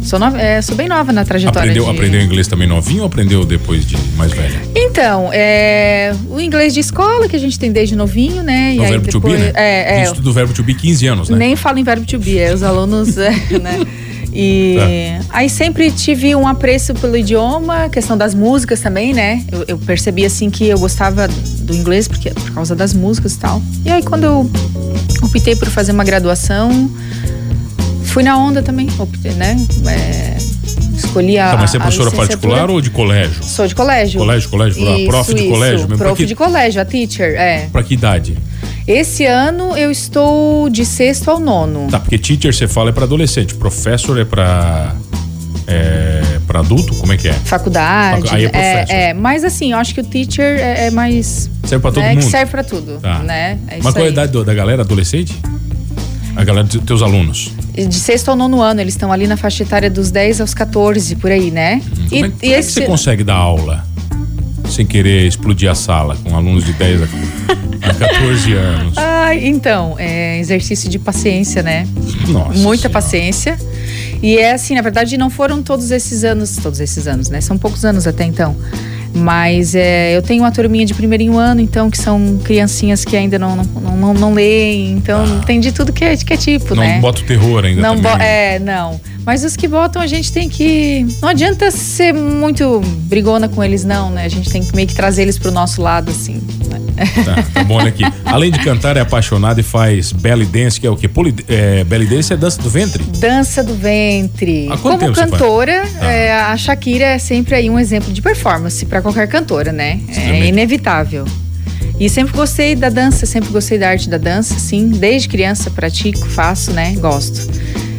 Sou, 0.05 0.19
no, 0.19 0.37
é, 0.37 0.61
sou 0.61 0.75
bem 0.75 0.87
nova 0.87 1.11
na 1.11 1.25
trajetória. 1.25 1.71
Aprendeu, 1.71 1.85
de... 1.85 1.89
aprendeu 1.89 2.21
inglês 2.21 2.47
também 2.47 2.67
novinho 2.67 3.01
ou 3.01 3.07
aprendeu 3.07 3.43
depois 3.43 3.85
de 3.85 3.97
mais 4.15 4.31
velha? 4.31 4.61
Então, 4.75 5.31
é, 5.33 6.15
o 6.29 6.39
inglês 6.39 6.75
de 6.75 6.79
escola 6.79 7.27
que 7.27 7.35
a 7.35 7.39
gente 7.39 7.57
tem 7.57 7.71
desde 7.71 7.95
novinho, 7.95 8.43
né? 8.43 8.73
No 8.75 8.83
e 8.83 8.87
verbo 8.87 9.05
depois, 9.05 9.11
to 9.11 9.19
be, 9.21 9.37
né? 9.37 9.51
É, 9.55 10.01
é. 10.03 10.13
do 10.13 10.31
verbo 10.31 10.53
to 10.53 10.63
be 10.63 10.75
15 10.75 11.07
anos, 11.07 11.29
né? 11.29 11.37
Nem 11.37 11.55
falo 11.55 11.79
em 11.79 11.83
verbo 11.83 12.05
to 12.05 12.19
be, 12.19 12.37
é, 12.37 12.53
os 12.53 12.61
alunos, 12.61 13.17
é, 13.19 13.31
né? 13.59 13.79
E 14.31 14.75
tá. 14.77 15.37
aí 15.37 15.49
sempre 15.49 15.89
tive 15.89 16.35
um 16.35 16.45
apreço 16.45 16.93
pelo 16.93 17.15
idioma, 17.15 17.87
questão 17.89 18.17
das 18.17 18.35
músicas 18.35 18.81
também, 18.81 19.13
né? 19.13 19.43
Eu, 19.49 19.63
eu, 19.69 19.77
percebi 19.77 20.25
assim 20.25 20.49
que 20.49 20.67
eu 20.67 20.77
gostava 20.77 21.27
do 21.61 21.73
inglês 21.73 22.05
porque 22.05 22.29
por 22.31 22.51
causa 22.51 22.75
das 22.75 22.93
músicas 22.93 23.33
e 23.33 23.39
tal. 23.39 23.61
E 23.85 23.89
aí 23.89 24.03
quando 24.03 24.25
eu 24.25 24.51
optei 25.23 25.55
por 25.55 25.69
fazer 25.69 25.93
uma 25.93 26.03
graduação, 26.03 26.91
fui 28.15 28.23
na 28.23 28.37
onda 28.37 28.63
também, 28.63 28.87
né? 29.35 29.57
É, 29.89 30.37
escolhi 30.95 31.37
a. 31.37 31.51
Tá, 31.51 31.57
mas 31.57 31.71
você 31.71 31.75
é 31.75 31.79
professora 31.81 32.11
particular 32.11 32.69
ou 32.69 32.79
de 32.79 32.89
colégio? 32.89 33.43
Sou 33.43 33.67
de 33.67 33.75
colégio. 33.75 34.21
Colégio, 34.21 34.49
colégio, 34.49 34.81
isso, 34.81 35.05
prof 35.09 35.33
de 35.33 35.41
isso, 35.41 35.49
colégio 35.49 35.79
mesmo. 35.79 35.97
Prof 35.97 36.17
que... 36.17 36.25
de 36.25 36.33
colégio, 36.33 36.81
a 36.81 36.85
teacher, 36.85 37.35
é. 37.35 37.67
Pra 37.69 37.83
que 37.83 37.93
idade? 37.93 38.37
Esse 38.87 39.25
ano 39.25 39.75
eu 39.75 39.91
estou 39.91 40.69
de 40.69 40.85
sexto 40.85 41.29
ao 41.29 41.41
nono. 41.41 41.89
Tá, 41.91 41.99
porque 41.99 42.17
teacher 42.17 42.53
você 42.55 42.69
fala 42.69 42.91
é 42.91 42.93
para 42.93 43.03
adolescente, 43.03 43.53
professor 43.53 44.17
é 44.17 44.23
para 44.23 44.95
é, 45.67 46.39
para 46.47 46.61
adulto, 46.61 46.95
como 46.95 47.11
é 47.11 47.17
que 47.17 47.27
é? 47.27 47.33
Faculdade. 47.33 48.29
Aí 48.31 48.45
é 48.45 48.49
professor. 48.49 48.95
É, 48.95 49.09
é, 49.09 49.13
mas 49.13 49.43
assim, 49.43 49.73
eu 49.73 49.77
acho 49.77 49.93
que 49.93 49.99
o 49.99 50.05
teacher 50.05 50.57
é, 50.57 50.87
é 50.87 50.91
mais. 50.91 51.49
Serve 51.65 51.81
para 51.81 51.91
todo 51.91 52.03
é, 52.05 52.13
mundo. 52.13 52.23
Serve 52.23 52.49
para 52.49 52.63
tudo, 52.63 52.97
Tá. 53.01 53.19
né? 53.19 53.59
É 53.67 53.79
Mas 53.83 53.93
qual 53.93 54.05
é 54.05 54.07
a 54.07 54.11
idade 54.11 54.31
da 54.45 54.53
galera 54.53 54.83
adolescente? 54.83 55.35
A 56.33 56.45
galera 56.45 56.65
dos 56.65 56.81
teus 56.81 57.01
alunos. 57.01 57.51
De 57.75 57.95
sexto 57.95 58.29
ao 58.29 58.35
nono 58.35 58.61
ano, 58.61 58.79
eles 58.81 58.93
estão 58.93 59.11
ali 59.11 59.27
na 59.27 59.35
faixa 59.35 59.63
etária 59.63 59.89
dos 59.89 60.11
10 60.11 60.41
aos 60.41 60.53
14, 60.53 61.15
por 61.17 61.31
aí, 61.31 61.51
né? 61.51 61.81
Como, 62.09 62.25
é, 62.25 62.29
como 62.29 62.53
é 62.53 62.57
que 62.57 62.63
você 62.63 62.85
consegue 62.85 63.23
dar 63.23 63.35
aula 63.35 63.85
sem 64.69 64.85
querer 64.85 65.27
explodir 65.27 65.69
a 65.69 65.75
sala 65.75 66.17
com 66.23 66.35
alunos 66.35 66.63
de 66.63 66.73
10 66.73 67.01
a, 67.01 67.05
a 67.89 67.93
14 67.93 68.53
anos? 68.53 68.97
Ai, 68.97 69.45
então, 69.45 69.95
é 69.97 70.39
exercício 70.39 70.89
de 70.89 70.97
paciência, 70.97 71.61
né? 71.61 71.87
Nossa 72.27 72.57
Muita 72.59 72.83
Senhora. 72.83 72.89
paciência. 72.89 73.57
E 74.21 74.37
é 74.37 74.53
assim, 74.53 74.75
na 74.75 74.81
verdade, 74.81 75.17
não 75.17 75.29
foram 75.29 75.61
todos 75.61 75.91
esses 75.91 76.23
anos, 76.23 76.55
todos 76.57 76.79
esses 76.79 77.07
anos, 77.07 77.29
né? 77.29 77.41
São 77.41 77.57
poucos 77.57 77.83
anos 77.83 78.07
até 78.07 78.23
então. 78.23 78.55
Mas 79.15 79.73
é, 79.75 80.15
eu 80.15 80.21
tenho 80.21 80.43
uma 80.43 80.51
turminha 80.51 80.85
de 80.85 80.93
primeirinho 80.93 81.37
ano, 81.37 81.61
então, 81.61 81.89
que 81.89 81.97
são 81.97 82.37
criancinhas 82.43 83.05
que 83.05 83.15
ainda 83.15 83.39
não, 83.39 83.55
não, 83.55 83.63
não, 83.63 83.97
não, 83.97 84.13
não 84.13 84.33
leem. 84.33 84.91
Então, 84.91 85.39
tem 85.45 85.59
de 85.59 85.71
tudo 85.71 85.93
que 85.93 86.03
é, 86.03 86.17
que 86.17 86.33
é 86.33 86.37
tipo, 86.37 86.73
Ah. 86.73 86.75
Não 86.75 86.83
né? 86.83 86.99
bota 86.99 87.21
o 87.21 87.23
terror 87.23 87.63
ainda 87.63 87.81
Não, 87.81 87.95
também. 87.95 88.11
bo- 88.11 88.21
é, 88.21 88.59
não. 88.59 88.99
Mas 89.25 89.43
os 89.43 89.55
que 89.55 89.67
botam, 89.67 90.01
a 90.01 90.07
gente 90.07 90.31
tem 90.31 90.47
que. 90.47 91.05
Não 91.21 91.29
adianta 91.29 91.71
ser 91.71 92.13
muito 92.13 92.79
brigona 93.07 93.49
com 93.49 93.63
eles, 93.63 93.83
não, 93.83 94.09
né? 94.11 94.25
A 94.25 94.29
gente 94.29 94.49
tem 94.49 94.63
que 94.63 94.75
meio 94.75 94.87
que 94.87 94.93
trazer 94.93 95.23
eles 95.23 95.37
pro 95.37 95.51
nosso 95.51 95.81
lado, 95.81 96.11
assim. 96.11 96.39
né? 96.69 96.79
Tá, 97.25 97.43
tá 97.53 97.63
bom 97.63 97.75
olha 97.75 97.89
aqui. 97.89 98.03
Além 98.23 98.51
de 98.51 98.59
cantar, 98.59 98.95
é 98.97 99.01
apaixonado 99.01 99.59
e 99.59 99.63
faz 99.63 100.11
belly 100.11 100.45
dance, 100.45 100.79
que 100.79 100.85
é 100.87 100.89
o 100.89 100.95
quê? 100.95 101.07
Poli, 101.07 101.35
é, 101.47 101.83
belly 101.83 102.05
dance 102.05 102.31
é 102.31 102.37
dança 102.37 102.61
do 102.61 102.69
ventre? 102.69 103.03
Dança 103.19 103.63
do 103.63 103.73
ventre. 103.73 104.67
Há 104.71 104.77
Como 104.77 105.11
cantora, 105.11 105.83
Ah. 105.99 106.05
é, 106.05 106.31
a 106.33 106.55
Shakira 106.55 107.05
é 107.05 107.17
sempre 107.19 107.55
aí 107.55 107.69
um 107.69 107.79
exemplo 107.79 108.13
de 108.13 108.21
performance 108.21 108.85
para 108.85 109.01
qualquer 109.01 109.27
cantora, 109.27 109.71
né? 109.71 109.99
É 110.15 110.45
inevitável. 110.47 111.25
E 111.99 112.09
sempre 112.09 112.33
gostei 112.35 112.75
da 112.75 112.89
dança, 112.89 113.25
sempre 113.25 113.49
gostei 113.49 113.77
da 113.77 113.89
arte 113.89 114.07
da 114.09 114.17
dança, 114.17 114.59
sim. 114.59 114.89
Desde 114.89 115.27
criança 115.29 115.69
pratico, 115.71 116.25
faço, 116.27 116.71
né? 116.71 116.93
Gosto. 116.99 117.49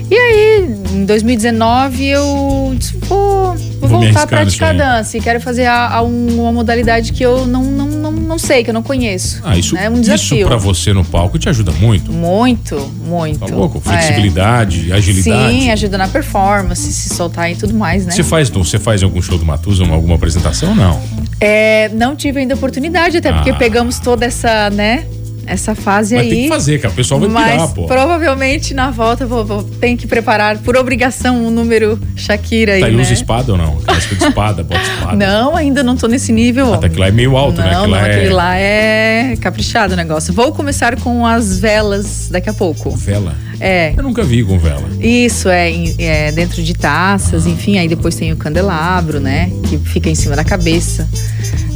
E 0.09 0.15
aí, 0.15 0.69
em 0.93 1.05
2019, 1.05 2.07
eu 2.07 2.75
disse, 2.79 2.97
vou, 2.99 3.57
vou, 3.81 3.89
voltar 3.89 4.23
a 4.23 4.27
praticar 4.27 4.73
dança. 4.73 5.17
E 5.19 5.21
quero 5.21 5.41
fazer 5.41 5.67
a, 5.67 5.95
a 5.97 6.03
um- 6.03 6.43
uma 6.43 6.53
modalidade 6.53 7.13
que 7.13 7.25
eu 7.25 7.45
não, 7.45 7.65
não, 7.65 7.87
não, 7.89 8.13
não 8.13 8.39
sei, 8.39 8.63
que 8.63 8.71
eu 8.71 8.75
não 8.75 8.85
conheço. 8.85 9.41
Ah, 9.45 9.59
isso, 9.59 9.77
É 9.77 9.91
um 9.91 9.95
isso 9.95 10.03
desafio. 10.03 10.47
pra 10.47 10.57
você 10.57 10.93
no 10.93 11.05
palco 11.05 11.39
te 11.41 11.49
ajuda 11.49 11.73
muito. 11.73 12.13
Muito, 12.13 12.79
muito. 13.05 13.41
Tá 13.41 13.47
louco? 13.53 13.79
É. 13.79 13.81
Flexibilidade, 13.81 14.93
agilidade. 14.93 15.53
Sim, 15.53 15.71
ajuda 15.73 15.99
na 15.99 16.07
performance, 16.07 16.93
se 16.93 17.09
soltar 17.13 17.51
e 17.51 17.57
tudo 17.57 17.75
mais, 17.75 18.07
né? 18.07 18.13
Você 18.13 18.23
faz, 18.23 18.49
você 18.49 18.79
faz 18.79 19.03
algum 19.03 19.21
show 19.21 19.37
do 19.37 19.45
Matusa, 19.45 19.85
alguma 19.85 20.15
apresentação? 20.15 20.73
Não. 20.73 21.01
É, 21.41 21.89
não 21.93 22.15
tive 22.15 22.39
ainda 22.41 22.55
oportunidade, 22.55 23.17
até 23.17 23.33
porque 23.33 23.51
Ah. 23.51 23.55
pegamos 23.57 23.99
toda 23.99 24.25
essa, 24.25 24.71
né? 24.71 25.05
Essa 25.47 25.75
fase 25.75 26.15
Mas 26.17 26.25
aí. 26.25 26.31
tem 26.31 26.43
que 26.43 26.49
fazer, 26.49 26.79
cara. 26.81 26.93
O 26.93 26.97
pessoal 26.97 27.21
vai 27.21 27.29
mas 27.29 27.53
pirar, 27.53 27.69
pô. 27.75 27.87
provavelmente 27.87 28.75
na 28.75 28.91
volta 28.91 29.25
vou, 29.27 29.45
vou 29.45 29.63
tenho 29.63 29.97
que 29.97 30.07
preparar 30.07 30.59
por 30.59 30.77
obrigação 30.77 31.47
um 31.47 31.51
número 31.51 31.99
Shakira 32.17 32.73
aí, 32.75 32.81
Tá, 32.81 32.89
né? 32.89 33.01
usa 33.03 33.13
espada 33.13 33.53
ou 33.53 33.59
não? 33.59 33.77
Clássica 33.77 34.15
de 34.17 34.25
espada, 34.25 34.63
bota 34.65 34.81
espada. 34.83 35.17
Não, 35.17 35.55
ainda 35.57 35.83
não 35.83 35.97
tô 35.97 36.09
nesse 36.09 36.33
nível. 36.33 36.75
Até 36.75 36.89
que 36.89 36.99
lá 36.99 37.09
é 37.09 37.11
meio 37.13 37.37
alto, 37.37 37.59
não, 37.61 37.65
né? 37.65 37.71
Que 37.71 37.75
não, 37.77 37.87
lá 37.91 38.05
aquele 38.05 38.27
é 38.27 38.33
lá 38.33 38.57
é 38.57 39.37
caprichado 39.41 39.95
o 39.95 39.97
negócio. 39.97 40.35
Vou 40.35 40.53
começar 40.53 40.97
com 41.01 41.25
as 41.27 41.59
velas 41.61 42.29
daqui 42.31 42.51
a 42.51 42.55
pouco. 42.55 42.91
vela. 42.97 43.35
É. 43.59 43.95
Eu 43.97 44.03
nunca 44.03 44.23
vi 44.23 44.45
com 44.45 44.59
vela. 44.59 44.83
Isso, 45.01 45.49
é, 45.49 45.73
é 45.99 46.33
dentro 46.33 46.63
de 46.63 46.75
taças, 46.75 47.47
enfim, 47.47 47.79
aí 47.79 47.89
depois 47.89 48.15
tem 48.15 48.31
o 48.33 48.37
candelabro, 48.37 49.19
né? 49.21 49.51
Que 49.69 49.79
fica 49.79 50.11
em 50.11 50.15
cima 50.15 50.37
da 50.37 50.45
cabeça. 50.45 51.09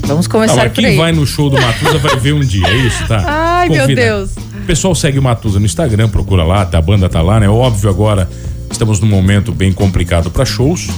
Vamos 0.05 0.27
Tá, 0.27 0.33
começar 0.33 0.57
mas 0.57 0.65
por 0.65 0.73
quem 0.75 0.87
aí. 0.87 0.97
vai 0.97 1.13
no 1.13 1.25
show 1.27 1.49
do 1.49 1.59
Matusa 1.61 1.99
vai 1.99 2.17
ver 2.17 2.33
um 2.35 2.41
dia, 2.41 2.67
é 2.67 2.77
isso, 2.77 3.07
tá? 3.07 3.21
Ai, 3.61 3.69
meu. 3.69 3.97
Deus. 3.97 4.31
O 4.37 4.67
pessoal 4.67 4.95
segue 4.95 5.19
o 5.19 5.23
Matusa 5.23 5.59
no 5.59 5.67
Instagram, 5.67 6.09
procura 6.09 6.45
lá, 6.45 6.65
tá? 6.65 6.79
a 6.79 6.83
banda 6.83 7.09
tá 7.09 7.21
lá, 7.23 7.41
né? 7.41 7.49
Óbvio, 7.49 7.91
agora 7.91 8.29
estamos 8.71 9.01
num 9.01 9.07
momento 9.09 9.53
bem 9.53 9.73
complicado 9.73 10.31
pra 10.31 10.45
shows. 10.45 10.89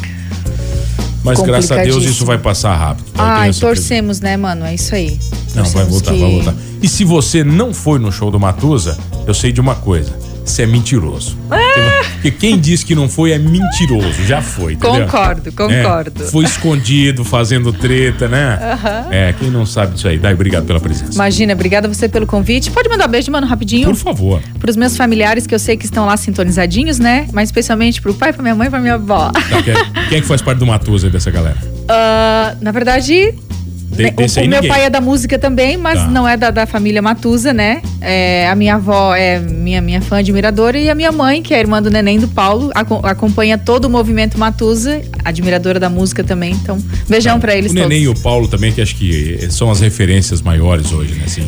Mas 1.24 1.40
graças 1.40 1.70
a 1.70 1.82
Deus 1.82 2.04
isso 2.04 2.24
vai 2.26 2.36
passar 2.38 2.74
rápido. 2.76 3.06
tá? 3.12 3.46
Essa 3.46 3.60
torcemos, 3.60 4.20
né, 4.20 4.36
mano? 4.36 4.64
É 4.64 4.74
isso 4.74 4.94
aí. 4.94 5.18
Não, 5.54 5.62
vai 5.64 5.84
Torcemos 5.86 5.88
voltar, 5.92 6.12
que- 6.12 6.20
vai 6.20 6.30
voltar. 6.32 6.54
E 6.82 6.88
se 6.88 7.04
você 7.04 7.44
não 7.44 7.72
foi 7.72 7.98
no 8.00 8.10
show 8.10 8.30
do 8.30 8.40
Matusa, 8.40 8.98
eu 9.26 9.32
sei 9.32 9.52
de 9.52 9.60
uma 9.60 9.76
coisa. 9.76 10.12
Você 10.44 10.62
é 10.62 10.66
mentiroso. 10.66 11.36
Ah! 11.48 11.61
Porque 12.12 12.30
quem 12.30 12.58
diz 12.58 12.84
que 12.84 12.94
não 12.94 13.08
foi 13.08 13.32
é 13.32 13.38
mentiroso. 13.38 14.24
Já 14.26 14.40
foi, 14.40 14.74
entendeu? 14.74 15.06
Concordo, 15.06 15.52
concordo. 15.52 16.22
É, 16.22 16.26
foi 16.26 16.44
escondido, 16.44 17.24
fazendo 17.24 17.72
treta, 17.72 18.28
né? 18.28 18.58
É, 19.10 19.34
quem 19.38 19.50
não 19.50 19.66
sabe 19.66 19.94
disso 19.94 20.08
aí. 20.08 20.18
Dai, 20.18 20.34
obrigado 20.34 20.64
pela 20.64 20.80
presença. 20.80 21.12
Imagina, 21.12 21.52
obrigada 21.52 21.88
você 21.88 22.08
pelo 22.08 22.26
convite. 22.26 22.70
Pode 22.70 22.88
mandar 22.88 23.08
um 23.08 23.10
beijo, 23.10 23.30
mano, 23.30 23.46
rapidinho. 23.46 23.86
Por 23.86 23.96
favor. 23.96 24.40
Pros 24.58 24.76
meus 24.76 24.96
familiares 24.96 25.46
que 25.46 25.54
eu 25.54 25.58
sei 25.58 25.76
que 25.76 25.84
estão 25.84 26.06
lá 26.06 26.16
sintonizadinhos, 26.16 26.98
né? 26.98 27.26
Mas 27.32 27.48
especialmente 27.48 28.00
pro 28.00 28.14
pai, 28.14 28.32
pra 28.32 28.42
minha 28.42 28.54
mãe 28.54 28.68
e 28.68 28.70
pra 28.70 28.80
minha 28.80 28.94
avó. 28.94 29.30
Tá, 29.32 29.62
quem, 29.62 29.74
quem 30.08 30.18
é 30.18 30.20
que 30.20 30.26
faz 30.26 30.40
parte 30.40 30.58
do 30.58 30.66
Matusa 30.66 31.06
aí 31.06 31.12
dessa 31.12 31.30
galera? 31.30 31.56
Ah, 31.88 32.54
na 32.60 32.70
verdade, 32.70 33.34
De- 33.92 34.04
né, 34.04 34.10
desse 34.10 34.40
o, 34.40 34.44
o 34.44 34.48
meu 34.48 34.56
ninguém. 34.60 34.70
pai 34.70 34.84
é 34.84 34.90
da 34.90 35.00
música 35.00 35.38
também, 35.38 35.76
mas 35.76 36.00
Tá. 36.00 36.06
não 36.08 36.26
é 36.26 36.36
da, 36.36 36.50
da 36.50 36.66
família 36.66 37.02
Matusa, 37.02 37.52
né? 37.52 37.82
É, 38.00 38.48
a 38.48 38.54
minha 38.54 38.74
avó 38.76 39.14
é 39.14 39.38
minha, 39.38 39.80
minha 39.80 40.00
fã 40.00 40.18
admiradora 40.18 40.78
e 40.78 40.88
a 40.90 40.94
minha 40.94 41.12
mãe, 41.12 41.42
que 41.42 41.52
é 41.54 41.60
irmã 41.60 41.82
do 41.82 41.90
neném 41.90 42.18
do 42.18 42.26
Paulo, 42.28 42.70
aco- 42.74 43.00
acompanha 43.06 43.56
todo 43.58 43.84
o 43.84 43.90
movimento 43.90 44.38
Matusa, 44.38 45.00
admiradora 45.24 45.78
da 45.78 45.88
música 45.90 46.24
também. 46.24 46.52
Então, 46.52 46.78
beijão 47.08 47.38
pra 47.38 47.54
eles 47.54 47.70
O 47.70 47.74
todos. 47.74 47.88
Neném 47.88 48.04
e 48.04 48.08
o 48.08 48.14
Paulo 48.14 48.48
também, 48.48 48.72
que 48.72 48.80
acho 48.80 48.96
que 48.96 49.46
são 49.50 49.70
as 49.70 49.80
referências 49.80 50.40
maiores 50.42 50.90
hoje, 50.92 51.14
né? 51.14 51.22
Assim, 51.26 51.42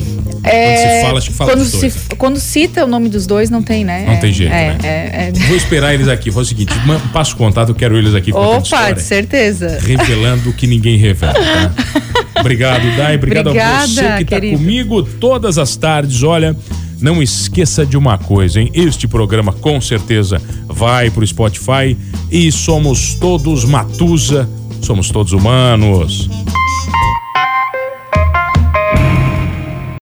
É, 0.44 0.74
quando 0.74 0.76
se 0.76 1.02
fala, 1.06 1.18
acho 1.18 1.30
que 1.30 1.36
fala 1.36 1.50
quando, 1.52 1.58
dos 1.62 1.72
dois. 1.72 1.92
se- 1.92 2.16
quando 2.16 2.38
cita 2.38 2.84
o 2.84 2.86
nome 2.86 3.08
dos 3.08 3.26
dois, 3.26 3.48
não 3.50 3.62
tem, 3.62 3.84
né? 3.84 4.04
Não 4.06 4.12
É, 4.12 4.16
tem 4.16 4.32
jeito, 4.32 4.52
é, 4.52 4.68
né? 4.68 4.78
é, 4.84 4.88
é. 5.28 5.32
Vou 5.48 5.56
esperar 5.56 5.94
eles 5.94 6.08
aqui. 6.08 6.30
Faz 6.30 6.46
o 6.46 6.48
seguinte, 6.50 6.72
passa 7.12 7.32
o 7.32 7.36
contato, 7.36 7.70
eu 7.70 7.74
quero 7.74 7.96
eles 7.96 8.14
aqui 8.14 8.32
Opa, 8.32 8.58
história. 8.62 8.94
de 8.94 9.02
certeza. 9.02 9.78
revelando 9.80 10.50
o 10.50 10.52
que 10.52 10.66
ninguém 10.66 10.96
revela. 10.98 11.34
Tá? 11.34 11.72
Obrigado, 12.44 12.94
Dai. 12.94 13.16
Obrigado 13.16 13.46
a 13.46 13.50
Obrigada, 13.50 13.86
você 13.86 14.24
que 14.24 14.34
está 14.34 14.58
comigo 14.58 15.02
todas 15.02 15.56
as 15.56 15.76
tardes. 15.76 16.22
Olha, 16.22 16.54
não 17.00 17.22
esqueça 17.22 17.86
de 17.86 17.96
uma 17.96 18.18
coisa, 18.18 18.60
hein? 18.60 18.70
Este 18.74 19.08
programa 19.08 19.50
com 19.50 19.80
certeza 19.80 20.40
vai 20.66 21.10
pro 21.10 21.26
Spotify 21.26 21.96
e 22.30 22.52
somos 22.52 23.14
todos 23.14 23.64
Matusa, 23.64 24.46
somos 24.82 25.10
todos 25.10 25.32
humanos. 25.32 26.28